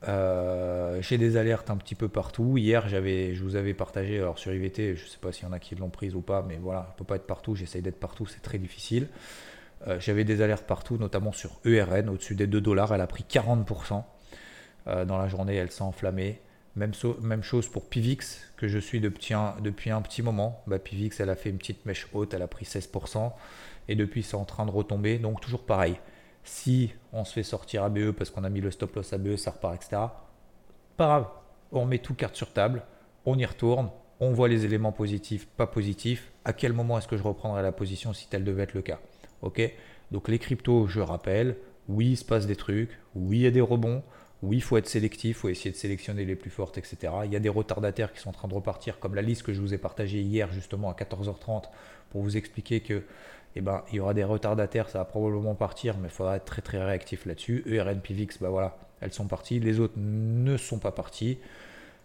Euh, 0.07 0.99
j'ai 1.01 1.17
des 1.17 1.37
alertes 1.37 1.69
un 1.69 1.77
petit 1.77 1.95
peu 1.95 2.07
partout. 2.07 2.57
Hier, 2.57 2.87
j'avais, 2.89 3.35
je 3.35 3.43
vous 3.43 3.55
avais 3.55 3.73
partagé, 3.73 4.17
alors 4.17 4.39
sur 4.39 4.53
IVT, 4.53 4.95
je 4.95 5.03
ne 5.03 5.07
sais 5.09 5.19
pas 5.19 5.31
s'il 5.31 5.45
y 5.45 5.47
en 5.47 5.51
a 5.51 5.59
qui 5.59 5.75
l'ont 5.75 5.89
prise 5.89 6.15
ou 6.15 6.21
pas, 6.21 6.43
mais 6.47 6.57
voilà, 6.57 6.87
on 6.91 6.97
peut 6.97 7.05
pas 7.05 7.15
être 7.15 7.27
partout. 7.27 7.55
J'essaye 7.55 7.81
d'être 7.81 7.99
partout, 7.99 8.25
c'est 8.25 8.41
très 8.41 8.57
difficile. 8.57 9.07
Euh, 9.87 9.99
j'avais 9.99 10.23
des 10.23 10.41
alertes 10.41 10.65
partout, 10.65 10.97
notamment 10.97 11.31
sur 11.31 11.59
ERN, 11.65 12.09
au-dessus 12.09 12.35
des 12.35 12.47
2 12.47 12.61
dollars. 12.61 12.93
Elle 12.93 13.01
a 13.01 13.07
pris 13.07 13.25
40% 13.29 14.03
euh, 14.87 15.05
dans 15.05 15.17
la 15.17 15.27
journée, 15.27 15.55
elle 15.55 15.71
s'est 15.71 15.83
enflammée. 15.83 16.39
Même, 16.75 17.43
chose 17.43 17.67
pour 17.67 17.89
Pivix, 17.89 18.39
que 18.55 18.67
je 18.67 18.79
suis 18.79 19.01
depuis 19.01 19.33
un, 19.33 19.55
depuis 19.61 19.89
un 19.89 20.01
petit 20.01 20.21
moment. 20.21 20.63
Bah, 20.67 20.79
Pivix, 20.79 21.19
elle 21.19 21.29
a 21.29 21.35
fait 21.35 21.49
une 21.49 21.57
petite 21.57 21.85
mèche 21.85 22.07
haute, 22.13 22.33
elle 22.33 22.41
a 22.41 22.47
pris 22.47 22.65
16%. 22.65 23.31
Et 23.89 23.95
depuis, 23.95 24.23
c'est 24.23 24.35
en 24.35 24.45
train 24.45 24.65
de 24.65 24.71
retomber. 24.71 25.17
Donc, 25.17 25.41
toujours 25.41 25.65
pareil. 25.65 25.97
Si 26.43 26.91
on 27.13 27.23
se 27.25 27.33
fait 27.33 27.43
sortir 27.43 27.83
ABE 27.83 28.11
parce 28.11 28.29
qu'on 28.29 28.43
a 28.43 28.49
mis 28.49 28.61
le 28.61 28.71
stop 28.71 28.95
loss 28.95 29.13
ABE, 29.13 29.35
ça 29.35 29.51
repart, 29.51 29.75
etc. 29.75 30.01
Pas 30.97 31.05
grave, 31.05 31.27
on 31.71 31.85
met 31.85 31.99
tout 31.99 32.15
carte 32.15 32.35
sur 32.35 32.51
table, 32.51 32.83
on 33.25 33.37
y 33.37 33.45
retourne, 33.45 33.89
on 34.19 34.31
voit 34.31 34.47
les 34.47 34.65
éléments 34.65 34.91
positifs, 34.91 35.47
pas 35.47 35.67
positifs. 35.67 36.31
À 36.45 36.53
quel 36.53 36.73
moment 36.73 36.97
est-ce 36.97 37.07
que 37.07 37.17
je 37.17 37.23
reprendrai 37.23 37.61
la 37.61 37.71
position 37.71 38.13
si 38.13 38.27
tel 38.27 38.43
devait 38.43 38.63
être 38.63 38.73
le 38.73 38.81
cas? 38.81 38.99
Ok? 39.41 39.61
Donc 40.11 40.27
les 40.27 40.39
cryptos, 40.39 40.87
je 40.87 40.99
rappelle, 40.99 41.57
oui, 41.87 42.11
il 42.11 42.17
se 42.17 42.25
passe 42.25 42.47
des 42.47 42.55
trucs, 42.55 42.99
oui, 43.15 43.37
il 43.39 43.41
y 43.43 43.47
a 43.47 43.51
des 43.51 43.61
rebonds, 43.61 44.03
oui, 44.43 44.57
il 44.57 44.61
faut 44.61 44.77
être 44.77 44.87
sélectif, 44.87 45.37
il 45.37 45.39
faut 45.39 45.49
essayer 45.49 45.71
de 45.71 45.75
sélectionner 45.75 46.25
les 46.25 46.35
plus 46.35 46.49
fortes, 46.49 46.77
etc. 46.77 47.13
Il 47.25 47.31
y 47.31 47.35
a 47.35 47.39
des 47.39 47.49
retardataires 47.49 48.11
qui 48.11 48.19
sont 48.19 48.29
en 48.29 48.33
train 48.33 48.47
de 48.47 48.53
repartir, 48.53 48.99
comme 48.99 49.13
la 49.13 49.21
liste 49.21 49.43
que 49.43 49.53
je 49.53 49.61
vous 49.61 49.73
ai 49.73 49.77
partagée 49.77 50.21
hier 50.21 50.51
justement 50.51 50.89
à 50.89 50.93
14h30 50.93 51.65
pour 52.09 52.21
vous 52.21 52.37
expliquer 52.37 52.79
que 52.79 53.03
eh 53.55 53.61
ben, 53.61 53.83
il 53.91 53.97
y 53.97 53.99
aura 53.99 54.13
des 54.13 54.23
retardataires, 54.23 54.89
ça 54.89 54.99
va 54.99 55.05
probablement 55.05 55.55
partir, 55.55 55.97
mais 55.97 56.07
il 56.07 56.11
faudra 56.11 56.37
être 56.37 56.45
très 56.45 56.61
très 56.61 56.83
réactif 56.83 57.25
là-dessus. 57.25 57.63
ERN, 57.67 57.99
PVX, 57.99 58.39
bah 58.39 58.49
voilà, 58.49 58.77
elles 59.01 59.13
sont 59.13 59.27
parties. 59.27 59.59
Les 59.59 59.79
autres 59.79 59.95
ne 59.97 60.57
sont 60.57 60.79
pas 60.79 60.91
parties. 60.91 61.37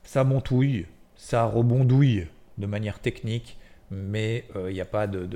Ça 0.03 0.25
montouille, 0.25 0.87
ça 1.17 1.45
rebondouille 1.45 2.27
de 2.59 2.67
manière 2.67 2.99
technique, 2.99 3.59
mais 3.91 4.45
euh, 4.57 4.71
il 4.71 4.75
n'y 4.75 4.81
a 4.81 4.87
pas 4.87 5.07
de, 5.07 5.29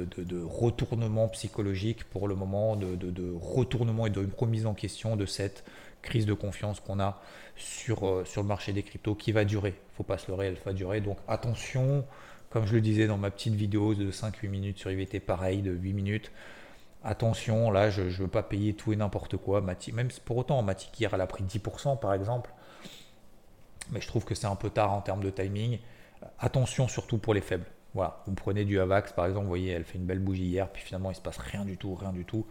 retournement 0.42 1.28
psychologique 1.28 2.04
pour 2.04 2.26
le 2.26 2.34
moment, 2.34 2.76
de, 2.76 3.34
retournement 3.40 4.06
et 4.06 4.10
de 4.10 4.26
remise 4.36 4.66
en 4.66 4.74
question 4.74 5.16
de 5.16 5.26
cette 5.26 5.64
crise 6.02 6.26
de 6.26 6.34
confiance 6.34 6.80
qu'on 6.80 7.00
a 7.00 7.20
sur, 7.56 8.06
euh, 8.06 8.24
sur 8.24 8.42
le 8.42 8.48
marché 8.48 8.72
des 8.72 8.82
cryptos 8.82 9.14
qui 9.14 9.32
va 9.32 9.44
durer. 9.44 9.70
Il 9.70 9.92
ne 9.92 9.96
faut 9.96 10.02
pas 10.02 10.18
se 10.18 10.28
leurrer, 10.30 10.46
elle 10.46 10.58
va 10.64 10.72
durer. 10.72 11.00
Donc 11.00 11.18
attention, 11.28 12.04
comme 12.50 12.66
je 12.66 12.74
le 12.74 12.80
disais 12.80 13.06
dans 13.06 13.18
ma 13.18 13.30
petite 13.30 13.54
vidéo 13.54 13.94
de 13.94 14.10
5-8 14.10 14.48
minutes 14.48 14.78
sur 14.78 14.90
IVT, 14.90 15.20
pareil, 15.20 15.62
de 15.62 15.72
8 15.72 15.92
minutes. 15.92 16.32
Attention, 17.02 17.70
là, 17.70 17.88
je 17.88 18.02
ne 18.02 18.10
veux 18.10 18.28
pas 18.28 18.42
payer 18.42 18.74
tout 18.74 18.92
et 18.92 18.96
n'importe 18.96 19.36
quoi. 19.36 19.60
même 19.60 20.08
pour 20.24 20.36
autant, 20.36 20.60
Matic 20.62 20.98
hier, 21.00 21.14
elle 21.14 21.20
a 21.20 21.26
pris 21.26 21.44
10% 21.44 21.98
par 21.98 22.12
exemple. 22.12 22.50
Mais 23.90 24.00
je 24.00 24.06
trouve 24.06 24.24
que 24.24 24.34
c'est 24.34 24.46
un 24.46 24.56
peu 24.56 24.70
tard 24.70 24.92
en 24.92 25.00
termes 25.00 25.22
de 25.22 25.30
timing. 25.30 25.78
Attention 26.38 26.88
surtout 26.88 27.18
pour 27.18 27.34
les 27.34 27.40
faibles. 27.40 27.64
Voilà, 27.94 28.22
vous 28.26 28.34
prenez 28.34 28.64
du 28.64 28.78
Avax 28.78 29.12
par 29.12 29.26
exemple, 29.26 29.44
vous 29.44 29.50
voyez, 29.50 29.72
elle 29.72 29.84
fait 29.84 29.98
une 29.98 30.04
belle 30.04 30.20
bougie 30.20 30.44
hier, 30.44 30.68
puis 30.68 30.82
finalement 30.82 31.10
il 31.10 31.16
se 31.16 31.20
passe 31.20 31.38
rien 31.38 31.64
du 31.64 31.76
tout, 31.76 31.94
rien 31.94 32.12
du 32.12 32.24
tout. 32.24 32.46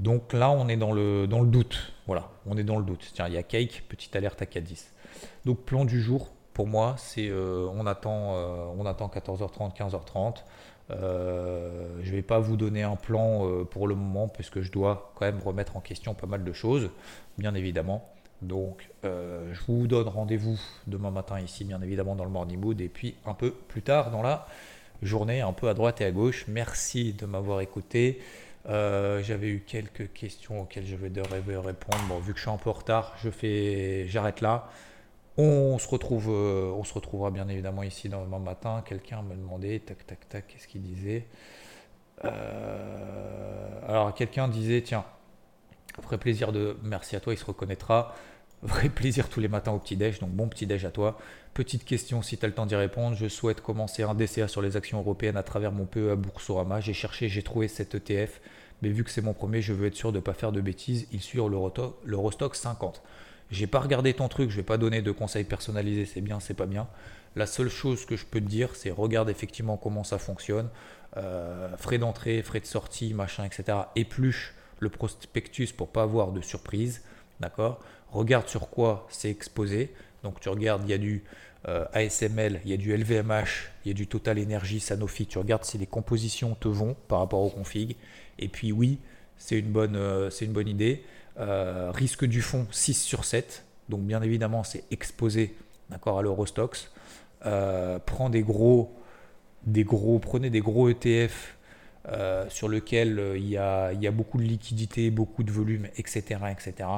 Donc 0.00 0.32
là, 0.32 0.50
on 0.50 0.68
est 0.68 0.76
dans 0.76 0.92
le, 0.92 1.26
doute. 1.26 1.92
Voilà, 2.06 2.30
on 2.46 2.56
est 2.56 2.64
dans 2.64 2.78
le 2.78 2.84
doute. 2.84 3.10
Tiens, 3.14 3.28
il 3.28 3.34
y 3.34 3.38
a 3.38 3.42
Cake, 3.42 3.84
petite 3.88 4.14
alerte 4.16 4.42
à 4.42 4.46
4-10. 4.46 4.86
Donc 5.44 5.60
plan 5.60 5.84
du 5.84 6.00
jour, 6.00 6.30
pour 6.54 6.66
moi, 6.66 6.94
c'est 6.98 7.28
euh, 7.28 7.68
on, 7.72 7.86
attend, 7.86 8.34
euh, 8.34 8.64
on 8.76 8.86
attend 8.86 9.08
14h30, 9.08 9.76
15h30. 9.76 10.44
Euh, 10.90 11.98
je 12.02 12.10
ne 12.10 12.16
vais 12.16 12.22
pas 12.22 12.40
vous 12.40 12.56
donner 12.56 12.82
un 12.82 12.96
plan 12.96 13.48
pour 13.70 13.86
le 13.86 13.94
moment 13.94 14.28
puisque 14.28 14.60
je 14.60 14.70
dois 14.70 15.12
quand 15.14 15.24
même 15.24 15.40
remettre 15.40 15.76
en 15.76 15.80
question 15.80 16.14
pas 16.14 16.26
mal 16.26 16.44
de 16.44 16.52
choses, 16.52 16.90
bien 17.38 17.54
évidemment. 17.54 18.08
Donc 18.42 18.90
je 19.04 19.60
vous 19.68 19.86
donne 19.86 20.08
rendez-vous 20.08 20.58
demain 20.88 21.12
matin 21.12 21.38
ici, 21.38 21.64
bien 21.64 21.80
évidemment, 21.80 22.16
dans 22.16 22.24
le 22.24 22.30
Morning 22.30 22.58
Mood 22.58 22.80
et 22.80 22.88
puis 22.88 23.14
un 23.24 23.34
peu 23.34 23.52
plus 23.52 23.82
tard 23.82 24.10
dans 24.10 24.22
la 24.22 24.46
journée, 25.00 25.40
un 25.40 25.52
peu 25.52 25.68
à 25.68 25.74
droite 25.74 26.00
et 26.00 26.04
à 26.04 26.10
gauche. 26.10 26.46
Merci 26.48 27.12
de 27.12 27.26
m'avoir 27.26 27.60
écouté. 27.60 28.20
J'avais 28.66 29.48
eu 29.48 29.64
quelques 29.66 30.12
questions 30.12 30.62
auxquelles 30.62 30.86
je 30.86 30.96
vais 30.96 31.10
répondre. 31.58 32.02
Bon, 32.08 32.18
vu 32.18 32.32
que 32.32 32.38
je 32.38 32.42
suis 32.44 32.50
un 32.50 32.56
peu 32.56 32.70
en 32.70 32.74
retard, 32.74 33.14
je 33.22 33.30
fais, 33.30 34.06
j'arrête 34.08 34.40
là. 34.40 34.68
On 35.38 35.78
se, 35.78 35.88
retrouve, 35.88 36.28
euh, 36.28 36.70
on 36.76 36.84
se 36.84 36.92
retrouvera 36.92 37.30
bien 37.30 37.48
évidemment 37.48 37.82
ici 37.82 38.10
dans 38.10 38.20
le 38.20 38.28
matin. 38.38 38.82
Quelqu'un 38.84 39.22
me 39.22 39.34
demandait, 39.34 39.78
tac, 39.78 40.06
tac, 40.06 40.28
tac, 40.28 40.46
qu'est-ce 40.46 40.68
qu'il 40.68 40.82
disait? 40.82 41.26
Euh, 42.24 43.80
Alors, 43.88 44.14
quelqu'un 44.14 44.46
disait, 44.48 44.82
tiens, 44.82 45.04
vrai 46.02 46.18
plaisir 46.18 46.52
de. 46.52 46.76
Merci 46.82 47.16
à 47.16 47.20
toi, 47.20 47.32
il 47.32 47.38
se 47.38 47.46
reconnaîtra. 47.46 48.14
Vrai 48.62 48.88
plaisir 48.88 49.28
tous 49.28 49.40
les 49.40 49.48
matins 49.48 49.72
au 49.72 49.78
petit-déj, 49.80 50.20
donc 50.20 50.30
bon 50.30 50.46
petit-déj 50.46 50.84
à 50.84 50.92
toi. 50.92 51.18
Petite 51.52 51.84
question, 51.84 52.22
si 52.22 52.38
tu 52.38 52.44
as 52.44 52.48
le 52.48 52.54
temps 52.54 52.64
d'y 52.64 52.76
répondre, 52.76 53.16
je 53.16 53.26
souhaite 53.26 53.60
commencer 53.60 54.04
un 54.04 54.14
DCA 54.14 54.46
sur 54.46 54.62
les 54.62 54.76
actions 54.76 55.00
européennes 55.00 55.36
à 55.36 55.42
travers 55.42 55.72
mon 55.72 55.84
PE 55.84 56.12
à 56.12 56.14
Boursorama. 56.14 56.80
J'ai 56.80 56.92
cherché, 56.92 57.28
j'ai 57.28 57.42
trouvé 57.42 57.66
cet 57.66 57.96
ETF, 57.96 58.40
mais 58.80 58.90
vu 58.90 59.02
que 59.02 59.10
c'est 59.10 59.20
mon 59.20 59.32
premier, 59.32 59.62
je 59.62 59.72
veux 59.72 59.88
être 59.88 59.96
sûr 59.96 60.12
de 60.12 60.18
ne 60.18 60.22
pas 60.22 60.32
faire 60.32 60.52
de 60.52 60.60
bêtises. 60.60 61.08
Il 61.10 61.20
suit 61.20 61.40
l'Eurostock 62.04 62.54
50. 62.54 63.02
J'ai 63.50 63.66
pas 63.66 63.80
regardé 63.80 64.14
ton 64.14 64.28
truc, 64.28 64.50
je 64.50 64.56
vais 64.56 64.62
pas 64.62 64.78
donner 64.78 65.02
de 65.02 65.10
conseils 65.10 65.44
personnalisés, 65.44 66.06
c'est 66.06 66.20
bien, 66.20 66.38
c'est 66.38 66.54
pas 66.54 66.66
bien. 66.66 66.86
La 67.34 67.46
seule 67.46 67.68
chose 67.68 68.06
que 68.06 68.16
je 68.16 68.24
peux 68.24 68.40
te 68.40 68.46
dire, 68.46 68.76
c'est 68.76 68.92
regarde 68.92 69.28
effectivement 69.28 69.76
comment 69.76 70.04
ça 70.04 70.18
fonctionne. 70.18 70.68
Euh, 71.16 71.76
frais 71.78 71.98
d'entrée, 71.98 72.42
frais 72.42 72.60
de 72.60 72.66
sortie, 72.66 73.12
machin, 73.12 73.44
etc. 73.44 73.76
Épluche 73.96 74.54
le 74.78 74.88
prospectus 74.88 75.72
pour 75.72 75.88
pas 75.88 76.02
avoir 76.02 76.30
de 76.30 76.40
surprise. 76.40 77.02
D'accord? 77.40 77.80
Regarde 78.12 78.48
sur 78.48 78.68
quoi 78.68 79.06
c'est 79.10 79.30
exposé. 79.30 79.92
Donc 80.22 80.40
tu 80.40 80.48
regardes, 80.48 80.82
il 80.84 80.90
y 80.90 80.94
a 80.94 80.98
du 80.98 81.24
euh, 81.68 81.84
ASML, 81.92 82.60
il 82.64 82.70
y 82.70 82.74
a 82.74 82.76
du 82.76 82.96
LVMH, 82.96 83.70
il 83.84 83.88
y 83.88 83.90
a 83.90 83.94
du 83.94 84.06
Total 84.06 84.38
Energy, 84.38 84.80
Sanofi. 84.80 85.26
Tu 85.26 85.38
regardes 85.38 85.64
si 85.64 85.78
les 85.78 85.86
compositions 85.86 86.54
te 86.54 86.68
vont 86.68 86.96
par 87.08 87.20
rapport 87.20 87.40
au 87.40 87.50
config. 87.50 87.96
Et 88.38 88.48
puis 88.48 88.72
oui, 88.72 88.98
c'est 89.38 89.58
une, 89.58 89.70
bonne, 89.72 89.96
euh, 89.96 90.30
idée. 90.66 91.04
Euh, 91.38 91.90
risque 91.92 92.24
du 92.24 92.42
fond 92.42 92.66
6 92.70 92.94
sur 92.94 93.24
7. 93.24 93.64
Donc 93.88 94.00
bien 94.02 94.22
évidemment, 94.22 94.62
c'est 94.62 94.84
exposé 94.90 95.56
d'accord, 95.90 96.18
à 96.18 96.22
l'Eurostox. 96.22 96.90
Euh, 97.46 97.98
prend 97.98 98.30
des 98.30 98.42
gros, 98.42 98.94
des 99.64 99.84
gros, 99.84 100.18
prenez 100.18 100.50
des 100.50 100.60
gros 100.60 100.88
ETF 100.88 101.56
euh, 102.08 102.48
sur 102.48 102.68
lesquels 102.68 103.34
il 103.36 103.48
y, 103.48 103.56
a, 103.56 103.92
il 103.92 104.02
y, 104.02 104.06
a, 104.06 104.10
beaucoup 104.10 104.38
de 104.38 104.44
liquidité, 104.44 105.10
beaucoup 105.10 105.42
de 105.42 105.52
volume, 105.52 105.86
etc., 105.96 106.40
etc. 106.50 106.88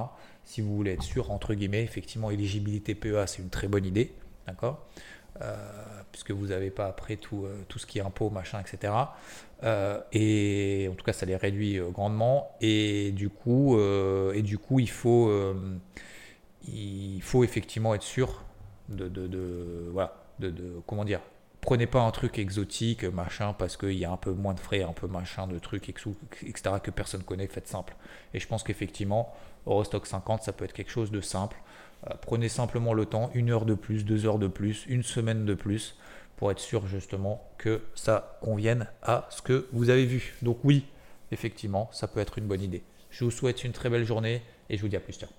Si 0.44 0.60
vous 0.60 0.74
voulez 0.74 0.92
être 0.92 1.02
sûr, 1.02 1.30
entre 1.30 1.54
guillemets, 1.54 1.82
effectivement, 1.82 2.30
éligibilité 2.30 2.94
PEA, 2.94 3.26
c'est 3.26 3.42
une 3.42 3.50
très 3.50 3.68
bonne 3.68 3.84
idée. 3.84 4.12
D'accord? 4.46 4.86
Puisque 6.12 6.30
vous 6.30 6.48
n'avez 6.48 6.70
pas 6.70 6.86
après 6.86 7.16
tout, 7.16 7.46
tout 7.68 7.78
ce 7.78 7.86
qui 7.86 7.98
est 7.98 8.02
impôt, 8.02 8.30
machin, 8.30 8.60
etc. 8.60 8.92
Euh, 9.64 10.00
et 10.12 10.88
en 10.90 10.94
tout 10.94 11.04
cas, 11.04 11.12
ça 11.12 11.26
les 11.26 11.36
réduit 11.36 11.78
euh, 11.78 11.88
grandement. 11.90 12.50
Et 12.60 13.12
du 13.12 13.28
coup, 13.30 13.78
euh, 13.78 14.32
et 14.32 14.42
du 14.42 14.58
coup 14.58 14.78
il, 14.80 14.90
faut, 14.90 15.32
il 16.66 17.22
faut 17.22 17.44
effectivement 17.44 17.94
être 17.94 18.02
sûr 18.02 18.42
de, 18.88 19.08
de, 19.08 19.88
voilà, 19.92 20.14
de, 20.38 20.52
comment 20.86 21.04
dire, 21.04 21.20
prenez 21.64 21.87
pas 21.87 22.03
un 22.03 22.11
truc 22.11 22.38
exotique, 22.38 23.05
machin, 23.05 23.55
parce 23.55 23.79
qu'il 23.79 23.94
y 23.94 24.05
a 24.05 24.12
un 24.12 24.18
peu 24.18 24.33
moins 24.33 24.53
de 24.53 24.61
frais, 24.61 24.83
un 24.83 24.92
peu 24.92 25.07
machin, 25.07 25.46
de 25.46 25.59
trucs, 25.59 25.88
etc., 25.88 26.77
que 26.83 26.90
personne 26.90 27.22
connaît, 27.22 27.46
faites 27.46 27.68
simple. 27.68 27.96
Et 28.35 28.38
je 28.38 28.46
pense 28.46 28.62
qu'effectivement, 28.62 29.35
Eurostock 29.66 30.07
50, 30.07 30.42
ça 30.42 30.53
peut 30.53 30.66
être 30.66 30.74
quelque 30.74 30.90
chose 30.90 31.11
de 31.11 31.22
simple. 31.22 31.57
Euh, 32.07 32.14
prenez 32.20 32.50
simplement 32.50 32.92
le 32.92 33.07
temps, 33.07 33.31
une 33.33 33.50
heure 33.50 33.64
de 33.64 33.74
plus, 33.74 34.05
deux 34.05 34.27
heures 34.27 34.38
de 34.38 34.46
plus, 34.46 34.85
une 34.88 35.03
semaine 35.03 35.46
de 35.46 35.55
plus, 35.55 35.96
pour 36.37 36.50
être 36.50 36.59
sûr 36.59 36.87
justement 36.87 37.48
que 37.57 37.81
ça 37.94 38.38
convienne 38.42 38.87
à 39.03 39.27
ce 39.31 39.40
que 39.40 39.66
vous 39.72 39.88
avez 39.88 40.05
vu. 40.05 40.35
Donc 40.42 40.59
oui, 40.64 40.85
effectivement, 41.33 41.88
ça 41.92 42.09
peut 42.09 42.20
être 42.20 42.37
une 42.37 42.46
bonne 42.46 42.62
idée. 42.62 42.83
Je 43.09 43.24
vous 43.24 43.31
souhaite 43.31 43.64
une 43.64 43.72
très 43.72 43.88
belle 43.88 44.05
journée 44.05 44.42
et 44.68 44.77
je 44.77 44.83
vous 44.83 44.88
dis 44.88 44.96
à 44.96 45.00
plus 45.00 45.16
tard. 45.16 45.31